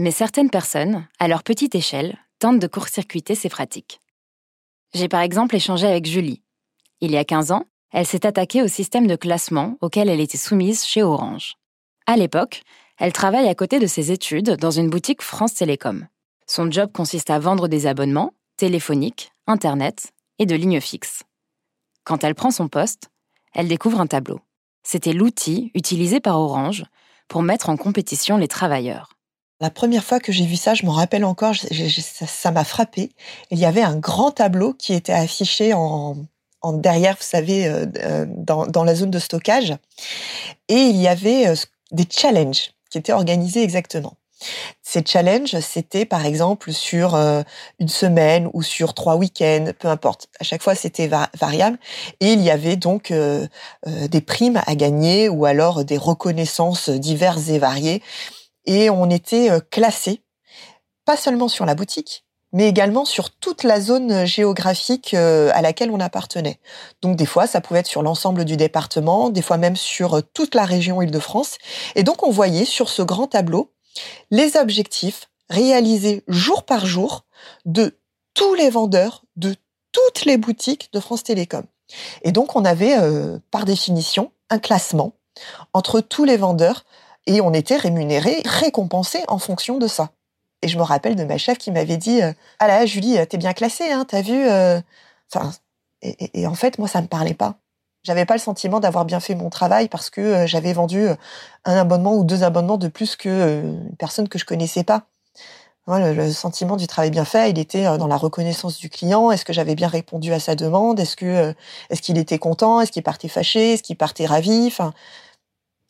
[0.00, 4.00] mais certaines personnes, à leur petite échelle, tentent de court-circuiter ces pratiques.
[4.94, 6.42] J'ai par exemple échangé avec Julie.
[7.02, 10.38] Il y a 15 ans, elle s'est attaquée au système de classement auquel elle était
[10.38, 11.56] soumise chez Orange.
[12.06, 12.62] À l'époque,
[12.96, 16.06] Elle travaille à côté de ses études dans une boutique France Télécom.
[16.46, 21.22] Son job consiste à vendre des abonnements téléphoniques, Internet et de lignes fixes.
[22.04, 23.08] Quand elle prend son poste,
[23.54, 24.40] elle découvre un tableau.
[24.82, 26.84] C'était l'outil utilisé par Orange
[27.26, 29.14] pour mettre en compétition les travailleurs.
[29.60, 33.10] La première fois que j'ai vu ça, je m'en rappelle encore, ça m'a frappé.
[33.50, 36.16] Il y avait un grand tableau qui était affiché en,
[36.72, 39.76] derrière, vous savez, euh, euh, dans, la zone de stockage.
[40.68, 41.54] Et il y avait euh,
[41.90, 44.14] des challenges qui étaient organisés exactement.
[44.82, 50.28] Ces challenges, c'était par exemple sur une semaine ou sur trois week-ends, peu importe.
[50.40, 51.78] À chaque fois, c'était variable.
[52.20, 53.12] Et il y avait donc
[53.86, 58.02] des primes à gagner ou alors des reconnaissances diverses et variées
[58.70, 60.22] et on était euh, classé,
[61.04, 65.90] pas seulement sur la boutique, mais également sur toute la zone géographique euh, à laquelle
[65.90, 66.60] on appartenait.
[67.02, 70.20] Donc des fois, ça pouvait être sur l'ensemble du département, des fois même sur euh,
[70.34, 71.58] toute la région Île-de-France.
[71.96, 73.72] Et donc on voyait sur ce grand tableau
[74.30, 77.24] les objectifs réalisés jour par jour
[77.64, 77.98] de
[78.34, 79.56] tous les vendeurs de
[79.90, 81.64] toutes les boutiques de France Télécom.
[82.22, 82.96] Et donc on avait
[83.50, 85.14] par définition un classement
[85.72, 86.84] entre tous les vendeurs
[87.26, 90.10] et on était rémunéré, récompensé en fonction de ça.
[90.62, 93.38] Et je me rappelle de ma chef qui m'avait dit euh, Ah là, Julie, t'es
[93.38, 94.80] bien classée, hein, t'as vu euh
[95.32, 95.52] Enfin,
[96.02, 97.54] et, en fait, moi, ça me parlait pas.
[98.02, 101.06] J'avais pas le sentiment d'avoir bien fait mon travail parce que euh, j'avais vendu
[101.64, 105.04] un abonnement ou deux abonnements de plus que une personne que je connaissais pas.
[105.86, 109.30] le, le, sentiment du travail bien fait, il était dans la reconnaissance du client.
[109.30, 110.98] Est-ce que j'avais bien répondu à sa demande?
[110.98, 111.54] Est-ce que
[111.90, 112.80] est-ce qu'il était content?
[112.80, 113.74] Est-ce qu'il partait fâché?
[113.74, 114.66] Est-ce qu'il partait ravi?
[114.66, 114.92] Enfin,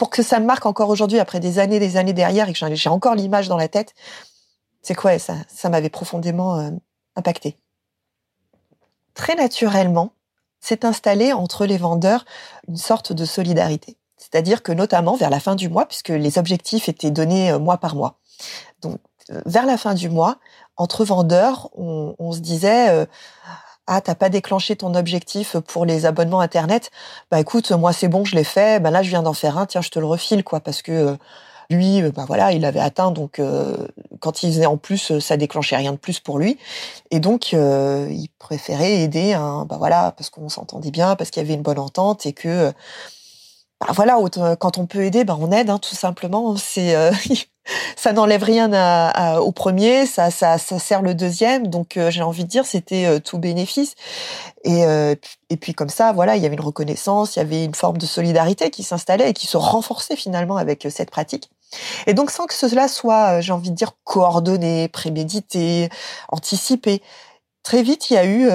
[0.01, 2.75] pour que ça me marque encore aujourd'hui, après des années, des années derrière, et que
[2.75, 3.93] j'ai encore l'image dans la tête,
[4.81, 6.71] c'est quoi ça, ça m'avait profondément euh,
[7.17, 7.59] impacté.
[9.13, 10.15] Très naturellement,
[10.59, 12.25] s'est installé entre les vendeurs
[12.67, 13.99] une sorte de solidarité.
[14.17, 17.77] C'est-à-dire que notamment vers la fin du mois, puisque les objectifs étaient donnés euh, mois
[17.77, 18.21] par mois.
[18.81, 20.39] Donc, euh, vers la fin du mois,
[20.79, 23.07] entre vendeurs, on, se disait
[23.91, 26.93] ah t'as pas déclenché ton objectif pour les abonnements internet,
[27.31, 29.67] bah écoute moi c'est bon je l'ai fait, bah là je viens d'en faire un,
[29.67, 31.17] tiens je te le refile quoi parce que euh,
[31.71, 33.11] lui euh, bah voilà il avait atteint.
[33.11, 33.77] Donc euh,
[34.21, 36.57] quand il faisait en plus ça déclenchait rien de plus pour lui.
[37.11, 41.47] Et donc il préférait aider un bah voilà parce qu'on s'entendait bien parce qu'il y
[41.47, 42.73] avait une bonne entente et que
[43.81, 44.19] bah voilà,
[44.59, 46.55] quand on peut aider, bah on aide, hein, tout simplement.
[46.57, 46.95] C'est
[47.97, 48.71] ça n'enlève rien
[49.41, 51.69] au premier, ça, ça, ça sert le deuxième.
[51.69, 53.95] Donc euh, j'ai envie de dire, c'était euh, tout bénéfice.
[54.65, 55.15] Et, euh,
[55.51, 57.99] et puis comme ça, voilà, il y avait une reconnaissance, il y avait une forme
[57.99, 61.51] de solidarité qui s'installait et qui se renforçait finalement avec cette pratique.
[62.07, 65.89] Et donc sans que cela soit, j'ai envie de dire, coordonné, prémédité,
[66.31, 67.03] anticipé,
[67.63, 68.51] très vite il y a eu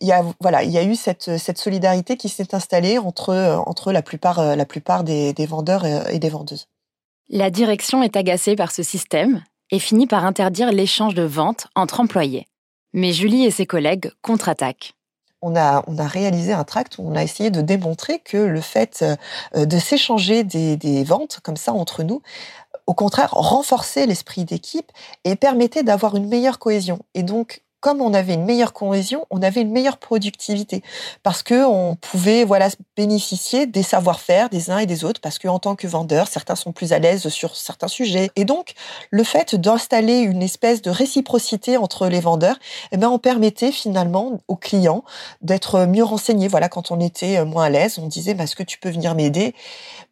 [0.00, 3.62] il y a voilà, il y a eu cette, cette solidarité qui s'est installée entre
[3.66, 6.68] entre la plupart la plupart des vendeurs et des vendeuses.
[7.30, 12.00] La direction est agacée par ce système et finit par interdire l'échange de ventes entre
[12.00, 12.46] employés.
[12.92, 14.94] Mais Julie et ses collègues contre-attaquent.
[15.40, 19.04] On a, réalisé un tract où on a essayé de démontrer que le fait
[19.54, 22.22] euh, de s'échanger des, des ventes comme ça entre nous,
[22.86, 24.90] au contraire, renforçait l'esprit d'équipe
[25.24, 27.00] et permettait d'avoir une meilleure cohésion.
[27.14, 30.82] Et donc, comme on avait une meilleure cohésion, on avait une meilleure productivité.
[31.22, 35.48] Parce que on pouvait voilà bénéficier des savoir-faire des uns et des autres parce que
[35.48, 38.30] en tant que vendeur, certains sont plus à l'aise sur certains sujets.
[38.36, 38.72] Et donc
[39.10, 42.56] le fait d'installer une espèce de réciprocité entre les vendeurs,
[42.90, 45.04] eh ben on permettait finalement aux clients
[45.42, 46.48] d'être mieux renseignés.
[46.48, 49.54] Voilà, quand on était moins à l'aise, on disait est-ce que tu peux venir m'aider?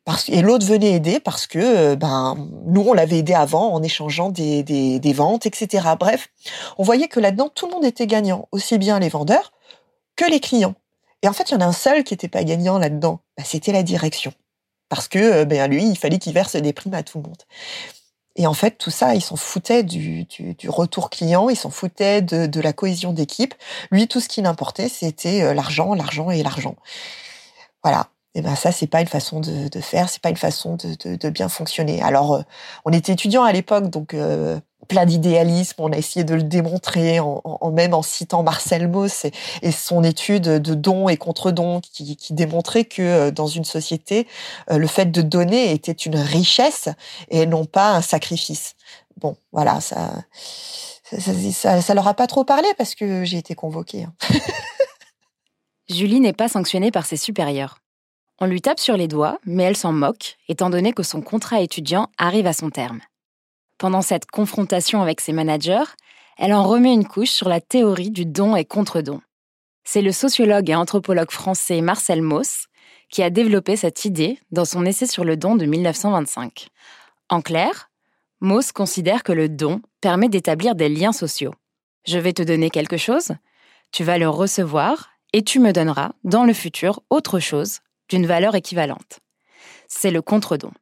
[0.05, 2.37] Parce, et l'autre venait aider parce que euh, ben
[2.67, 5.91] nous on l'avait aidé avant en échangeant des, des, des ventes, etc.
[5.99, 6.29] Bref,
[6.77, 9.53] on voyait que là-dedans tout le monde était gagnant, aussi bien les vendeurs
[10.17, 10.75] que les clients.
[11.23, 13.45] Et en fait, il y en a un seul qui n'était pas gagnant là-dedans, ben,
[13.45, 14.33] c'était la direction,
[14.89, 17.43] parce que euh, ben lui il fallait qu'il verse des primes à tout le monde.
[18.35, 21.69] Et en fait, tout ça, ils s'en foutaient du, du, du, retour client, ils s'en
[21.69, 23.55] foutaient de, de la cohésion d'équipe.
[23.91, 26.77] Lui, tout ce qui l'importait, c'était euh, l'argent, l'argent et l'argent.
[27.85, 30.77] Voilà eh ben ça c'est pas une façon de, de faire, c'est pas une façon
[30.77, 32.03] de, de, de, bien fonctionner.
[32.03, 32.43] Alors euh,
[32.85, 37.21] on était étudiants à l'époque, donc euh, plein d'idéalisme, on a essayé de le démontrer
[37.21, 41.81] en, en, même en citant Marcel Mauss et, et son étude de dons et contre-dons
[41.81, 44.27] qui, qui, démontrait que euh, dans une société,
[44.71, 46.89] le fait de donner était une richesse
[47.29, 48.75] et non pas un sacrifice.
[49.21, 50.11] Bon, voilà, ça
[51.19, 54.05] ça, ça, ça leur a pas trop parlé parce que j'ai été convoquée.
[54.05, 54.15] Hein.
[55.91, 57.82] Julie n'est pas sanctionnée par ses supérieurs.
[58.45, 61.61] On lui tape sur les doigts, mais elle s'en moque, étant donné que son contrat
[61.61, 62.99] étudiant arrive à son terme.
[63.79, 65.85] Pendant cette confrontation avec ses managers,
[66.39, 69.21] elle en remet une couche sur la théorie du don et contre-don.
[69.85, 72.67] C'est le sociologue et anthropologue français Marcel Mauss
[73.11, 76.67] qui a développé cette idée dans son essai sur le don de 1925.
[77.29, 77.91] En clair,
[78.41, 81.55] Moss considère que le don permet d'établir des liens sociaux.
[82.09, 83.37] Je vais te donner quelque chose,
[83.93, 87.79] tu vas le recevoir et tu me donneras, dans le futur, autre chose
[88.09, 89.21] d'une valeur équivalente.
[89.89, 90.73] C'est le contre-don.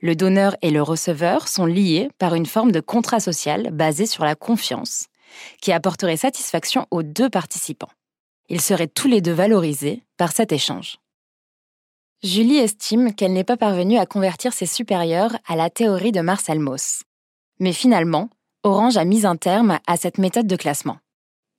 [0.00, 4.24] Le donneur et le receveur sont liés par une forme de contrat social basé sur
[4.24, 5.06] la confiance,
[5.60, 7.90] qui apporterait satisfaction aux deux participants.
[8.48, 10.98] Ils seraient tous les deux valorisés par cet échange.
[12.22, 16.58] Julie estime qu'elle n'est pas parvenue à convertir ses supérieurs à la théorie de Marcel
[16.58, 17.02] Mauss.
[17.60, 18.30] Mais finalement,
[18.62, 20.98] Orange a mis un terme à cette méthode de classement.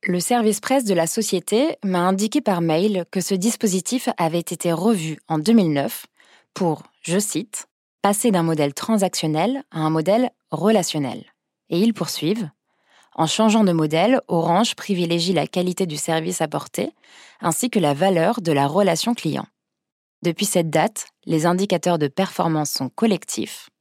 [0.08, 4.72] Le service presse de la société m'a indiqué par mail que ce dispositif avait été
[4.72, 6.06] revu en 2009
[6.53, 7.66] pour, je cite,
[8.03, 11.26] passer d'un modèle transactionnel à un modèle relationnel.
[11.72, 12.47] Et ils poursuivent.
[13.16, 16.91] En changeant de modèle, Orange privilégie la qualité du service apporté
[17.41, 19.47] ainsi que la valeur de la relation client.
[20.22, 23.72] Depuis cette date, les indicateurs de performance sont collectifs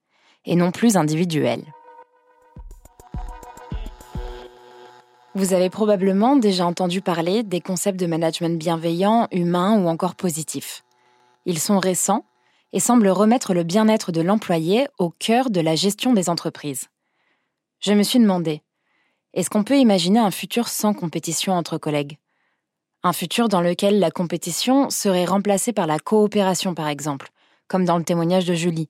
[0.47, 1.67] et non plus individuels.
[5.37, 10.85] Vous avez probablement déjà entendu parler des concepts de management bienveillant, humain ou encore positif.
[11.45, 12.25] Ils sont récents
[12.73, 16.89] et semblent remettre le bien-être de l'employé au cœur de la gestion des entreprises.
[17.81, 18.63] Je me suis demandé,
[19.33, 22.19] est-ce qu'on peut imaginer un futur sans compétition entre collègues?
[23.03, 27.31] Un futur dans lequel la compétition serait remplacée par la coopération, par exemple,
[27.67, 28.89] comme dans le témoignage de Julie.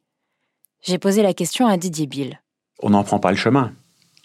[0.83, 2.43] J'ai posé la question à Didier Bill.
[2.83, 3.73] On n'en prend pas le chemin.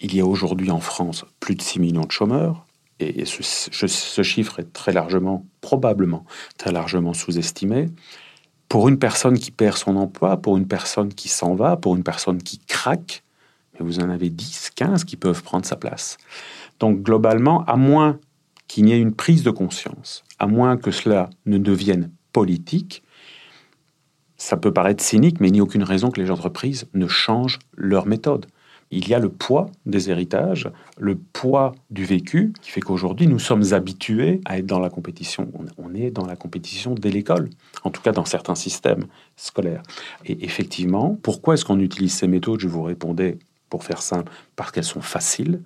[0.00, 2.64] Il y a aujourd'hui en France plus de 6 millions de chômeurs,
[3.00, 6.24] et ce, chiffre est très largement, probablement,
[6.58, 7.88] très largement sous-estimé.
[8.68, 12.02] Pour une personne qui perd son emploi, pour une personne qui s'en va, pour une
[12.02, 13.22] personne qui craque,
[13.74, 16.18] mais vous en avez 10, 15 qui peuvent prendre sa place.
[16.78, 18.18] Donc globalement, à moins
[18.68, 23.02] qu'il n'y ait une prise de conscience, à moins que cela ne devienne politique,
[24.36, 27.58] ça peut paraître cynique, mais il n'y a aucune raison que les entreprises ne changent
[27.74, 28.46] leur méthode
[28.90, 30.68] il y a le poids des héritages,
[30.98, 35.50] le poids du vécu, qui fait qu'aujourd'hui, nous sommes habitués à être dans la compétition.
[35.78, 37.50] On est dans la compétition dès l'école,
[37.84, 39.82] en tout cas dans certains systèmes scolaires.
[40.26, 42.60] Et effectivement, pourquoi est-ce qu'on utilise ces méthodes?
[42.60, 43.38] Je vous répondais,
[43.68, 45.62] pour faire simple, parce qu'elles sont faciles.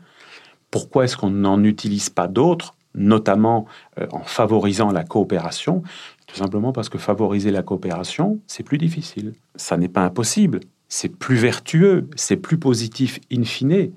[0.71, 3.65] Pourquoi est-ce qu'on n'en utilise pas d'autres, notamment
[3.99, 5.83] euh, en favorisant la coopération?
[6.27, 9.33] Tout simplement parce que favoriser la coopération, c'est plus difficile.
[9.57, 13.91] Ça n'est pas impossible, c'est plus vertueux, c'est plus positif in fine,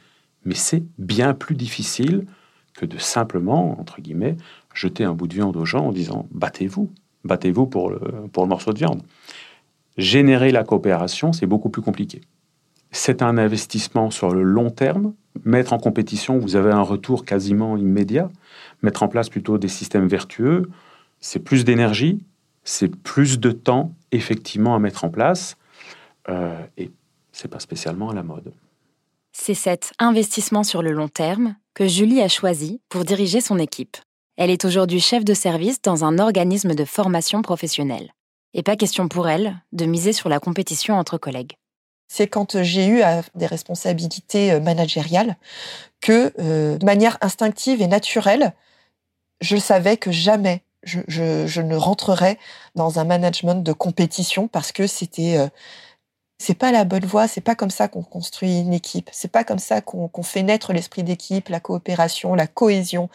[0.46, 2.26] mais c'est bien plus difficile
[2.74, 4.38] que de simplement, entre guillemets,
[4.74, 6.90] jeter un bout de viande aux gens en disant battez-vous,
[7.26, 8.00] battez-vous pour le,
[8.32, 9.02] pour le morceau de viande.
[9.98, 12.22] Générer la coopération, c'est beaucoup plus compliqué.
[12.92, 15.14] C'est un investissement sur le long terme.
[15.44, 18.30] Mettre en compétition, vous avez un retour quasiment immédiat.
[18.82, 20.70] Mettre en place plutôt des systèmes vertueux,
[21.20, 22.24] c'est plus d'énergie,
[22.64, 25.58] c'est plus de temps effectivement à mettre en place.
[26.30, 26.92] Euh, et
[27.32, 28.54] c'est pas spécialement à la mode.
[29.32, 33.98] C'est cet investissement sur le long terme que Julie a choisi pour diriger son équipe.
[34.36, 38.12] Elle est aujourd'hui chef de service dans un organisme de formation professionnelle.
[38.54, 41.54] Et pas question pour elle de miser sur la compétition entre collègues.
[42.08, 43.02] C'est quand j'ai eu
[43.36, 45.36] des responsabilités euh, managériales
[46.02, 48.54] que, euh, de manière instinctive et naturelle,
[49.42, 52.40] je savais que jamais je, je, ne rentrerais
[52.76, 55.38] dans un management de compétition parce que c'était
[56.38, 59.44] c'est pas la bonne voie, c'est pas comme ça qu'on construit une équipe, c'est pas
[59.44, 63.10] comme ça qu'on fait naître l'esprit d'équipe, la coopération, la cohésion.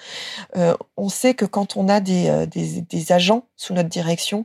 [0.57, 4.45] Euh, on sait que quand on a des, euh, des, des, agents sous notre direction,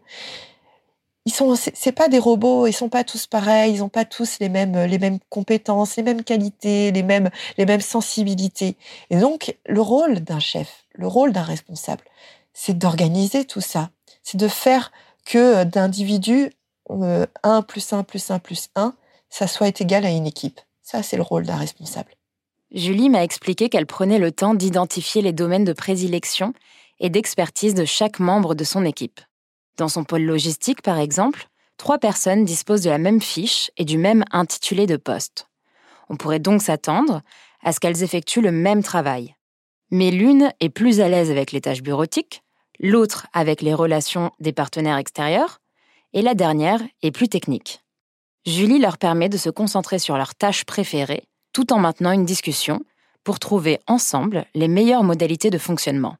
[1.26, 4.38] ils sont, c'est pas des robots, ils sont pas tous pareils, ils ont pas tous
[4.40, 8.78] les mêmes, les mêmes compétences, les mêmes qualités, les mêmes, les mêmes sensibilités.
[9.10, 12.06] Et donc, le rôle d'un chef, le rôle d'un responsable,
[12.54, 13.90] c'est d'organiser tout ça,
[14.24, 14.92] c'est de faire
[15.26, 16.52] que d'individus
[16.90, 18.94] 1 euh, plus 1 plus 1 plus 1,
[19.30, 20.60] ça soit égal à une équipe.
[20.82, 22.12] Ça, c'est le rôle d'un responsable.
[22.72, 26.54] Julie m'a expliqué qu'elle prenait le temps d'identifier les domaines de prédilection
[27.00, 29.22] et d'expertise de chaque membre de son équipe.
[29.78, 33.98] Dans son pôle logistique, par exemple, trois personnes disposent de la même fiche et du
[33.98, 35.48] même intitulé de poste.
[36.10, 37.22] On pourrait donc s'attendre
[37.64, 39.36] à ce qu'elles effectuent le même travail.
[39.92, 42.44] Mais l'une est plus à l'aise avec les tâches bureautiques,
[42.80, 45.60] l'autre avec les relations des partenaires extérieurs,
[46.14, 47.82] et la dernière est plus technique.
[48.46, 51.28] Julie leur permet de se concentrer sur leurs tâches préférées
[51.58, 52.82] tout en maintenant une discussion
[53.24, 56.18] pour trouver ensemble les meilleures modalités de fonctionnement.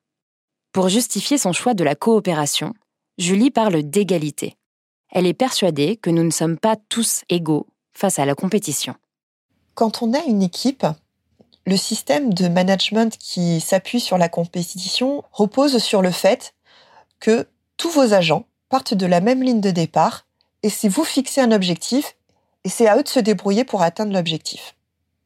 [0.72, 2.74] Pour justifier son choix de la coopération,
[3.20, 4.56] Julie parle d'égalité.
[5.12, 8.96] Elle est persuadée que nous ne sommes pas tous égaux face à la compétition.
[9.76, 10.88] Quand on a une équipe,
[11.68, 16.56] le système de management qui s'appuie sur la compétition repose sur le fait
[17.20, 20.26] que tous vos agents partent de la même ligne de départ
[20.64, 22.16] et si vous fixez un objectif,
[22.64, 24.76] et c'est à eux de se débrouiller pour atteindre l'objectif.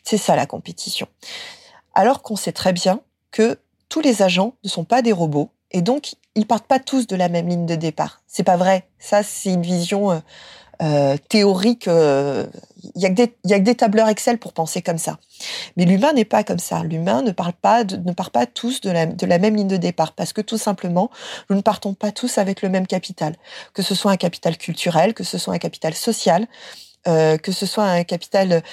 [0.03, 1.07] C'est ça la compétition.
[1.93, 3.57] Alors qu'on sait très bien que
[3.89, 7.15] tous les agents ne sont pas des robots et donc ils partent pas tous de
[7.15, 8.21] la même ligne de départ.
[8.27, 8.87] C'est pas vrai.
[8.99, 10.21] Ça, c'est une vision
[10.81, 11.85] euh, théorique.
[11.85, 12.45] Il euh,
[12.95, 15.19] y, a que des, tableurs Excel pour penser comme ça.
[15.77, 16.83] Mais l'humain n'est pas comme ça.
[16.83, 20.41] L'humain ne part pas tous de la, de la même ligne de départ parce que
[20.41, 21.11] tout simplement,
[21.49, 23.35] nous ne partons pas tous avec le même capital.
[23.73, 26.47] Que ce soit un capital culturel, que ce soit un capital social,
[27.07, 28.63] euh, que ce soit un capital.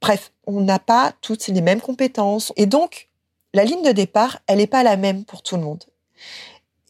[0.00, 3.08] Bref, on n'a pas toutes les mêmes compétences et donc
[3.54, 5.82] la ligne de départ, elle n'est pas la même pour tout le monde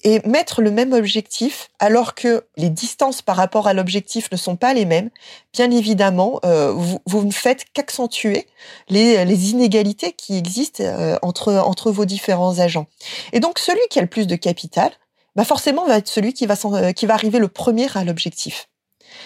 [0.06, 4.54] et mettre le même objectif alors que les distances par rapport à l'objectif ne sont
[4.54, 5.10] pas les mêmes,
[5.52, 8.46] bien évidemment, euh, vous, ne faites qu'accentuer
[8.88, 12.86] les, inégalités qui existent euh, entre, entre vos différents agents.
[13.32, 14.92] Et donc, celui qui a le plus de capital,
[15.34, 18.68] bah forcément, va être celui qui va, euh, qui va arriver le premier à l'objectif.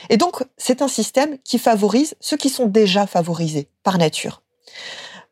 [0.08, 4.40] Et donc, c'est un système qui favorise ceux qui sont déjà favorisés par nature.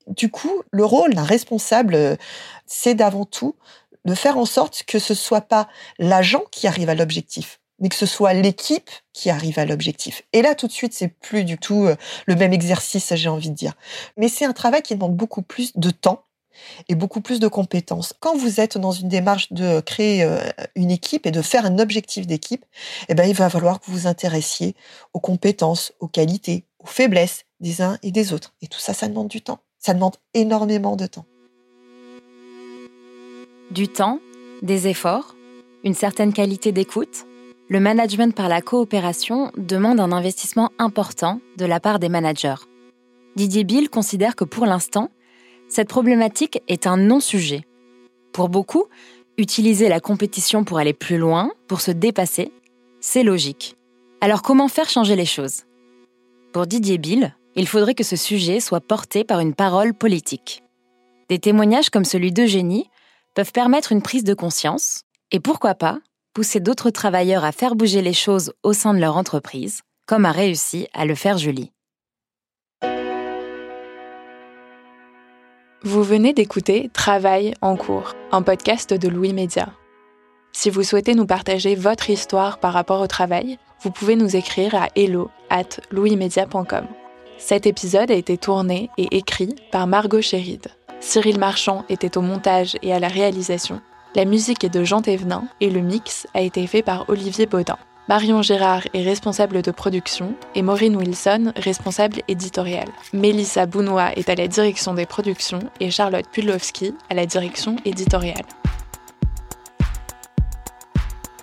[0.09, 2.19] Du coup, le rôle d'un responsable,
[2.67, 3.55] c'est d'avant tout
[4.05, 5.69] de faire en sorte que ce soit pas
[5.99, 10.23] l'agent qui arrive à l'objectif, mais que ce soit l'équipe qui arrive à l'objectif.
[10.33, 11.97] Et là, tout de suite, c'est plus du tout euh,
[12.27, 13.75] le même exercice, j'ai envie de dire.
[14.17, 16.25] Mais c'est un travail qui demande beaucoup plus de temps
[16.89, 18.15] et beaucoup plus de compétences.
[18.19, 20.41] Quand vous êtes dans une démarche de créer euh,
[20.75, 22.65] une équipe et de faire un objectif d'équipe,
[23.09, 24.75] eh ben, il va falloir que vous vous intéressiez
[25.13, 28.55] aux compétences, aux qualités, aux faiblesses des uns et des autres.
[28.63, 29.61] Et tout ça, ça demande du temps.
[29.79, 31.27] Ça demande énormément de temps.
[33.71, 34.21] Du temps,
[34.63, 35.37] des efforts,
[35.85, 37.27] une certaine qualité d'écoute,
[37.69, 42.65] le management par la coopération demande un investissement important de la part des managers.
[43.37, 45.11] Didier Bill considère que pour l'instant,
[45.69, 47.67] cette problématique est un non-sujet.
[48.33, 48.85] Pour beaucoup,
[49.37, 52.53] utiliser la compétition pour aller plus loin, pour se dépasser,
[53.01, 53.77] c'est logique.
[54.23, 55.65] Alors comment faire changer les choses?
[56.55, 60.63] Pour Didier Bill, il faudrait que ce sujet soit porté par une parole politique.
[61.29, 62.89] Des témoignages comme celui d'Eugénie
[63.39, 66.01] peuvent permettre une prise de conscience et pourquoi pas
[66.35, 70.33] pousser d'autres travailleurs à faire bouger les choses au sein de leur entreprise, comme a
[70.33, 71.71] réussi à le faire Julie.
[75.85, 79.69] Vous venez d'écouter Travail en cours, un podcast de Louis Média.
[80.51, 84.75] Si vous souhaitez nous partager votre histoire par rapport au travail, vous pouvez nous écrire
[84.75, 86.89] à hello at louismedia.com.
[87.39, 90.73] Cet épisode a été tourné et écrit par Margot Chéride.
[91.01, 93.81] Cyril Marchand était au montage et à la réalisation.
[94.15, 97.79] La musique est de Jean Thévenin et le mix a été fait par Olivier Baudin.
[98.09, 102.89] Marion Gérard est responsable de production et Maureen Wilson responsable éditoriale.
[103.13, 108.47] Mélissa Bounois est à la direction des productions et Charlotte Pudlowski à la direction éditoriale.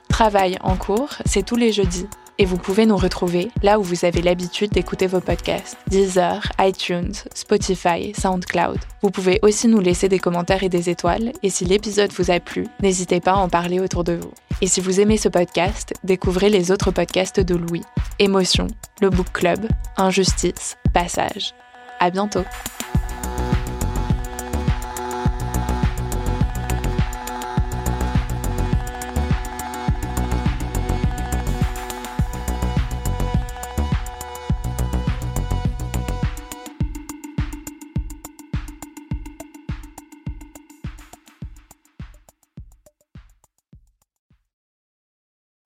[0.10, 2.08] Travail en cours, c'est tous les jeudis
[2.38, 7.14] et vous pouvez nous retrouver là où vous avez l'habitude d'écouter vos podcasts Deezer, iTunes,
[7.34, 8.80] Spotify, SoundCloud.
[9.02, 12.40] Vous pouvez aussi nous laisser des commentaires et des étoiles, et si l'épisode vous a
[12.40, 14.32] plu, n'hésitez pas à en parler autour de vous.
[14.62, 17.84] Et si vous aimez ce podcast, découvrez les autres podcasts de Louis
[18.20, 18.68] Émotion,
[19.02, 19.68] le Book Club,
[19.98, 21.54] Injustice, Passage.
[22.00, 22.44] À bientôt!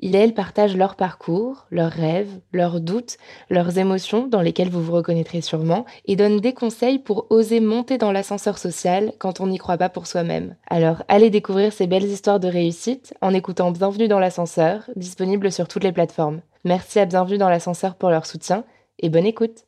[0.00, 3.18] il et elle partagent leur parcours, leurs rêves, leurs doutes,
[3.50, 7.98] leurs émotions dans lesquelles vous vous reconnaîtrez sûrement, et donnent des conseils pour oser monter
[7.98, 10.56] dans l'ascenseur social quand on n'y croit pas pour soi-même.
[10.68, 15.68] Alors allez découvrir ces belles histoires de réussite en écoutant Bienvenue dans l'ascenseur, disponible sur
[15.68, 16.40] toutes les plateformes.
[16.64, 18.64] Merci à Bienvenue dans l'ascenseur pour leur soutien
[18.98, 19.66] et bonne écoute.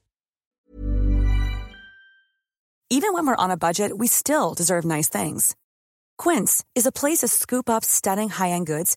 [2.90, 5.54] Even when we're on a budget, we still deserve nice things.
[6.18, 8.96] Quince is a place to scoop up stunning high-end goods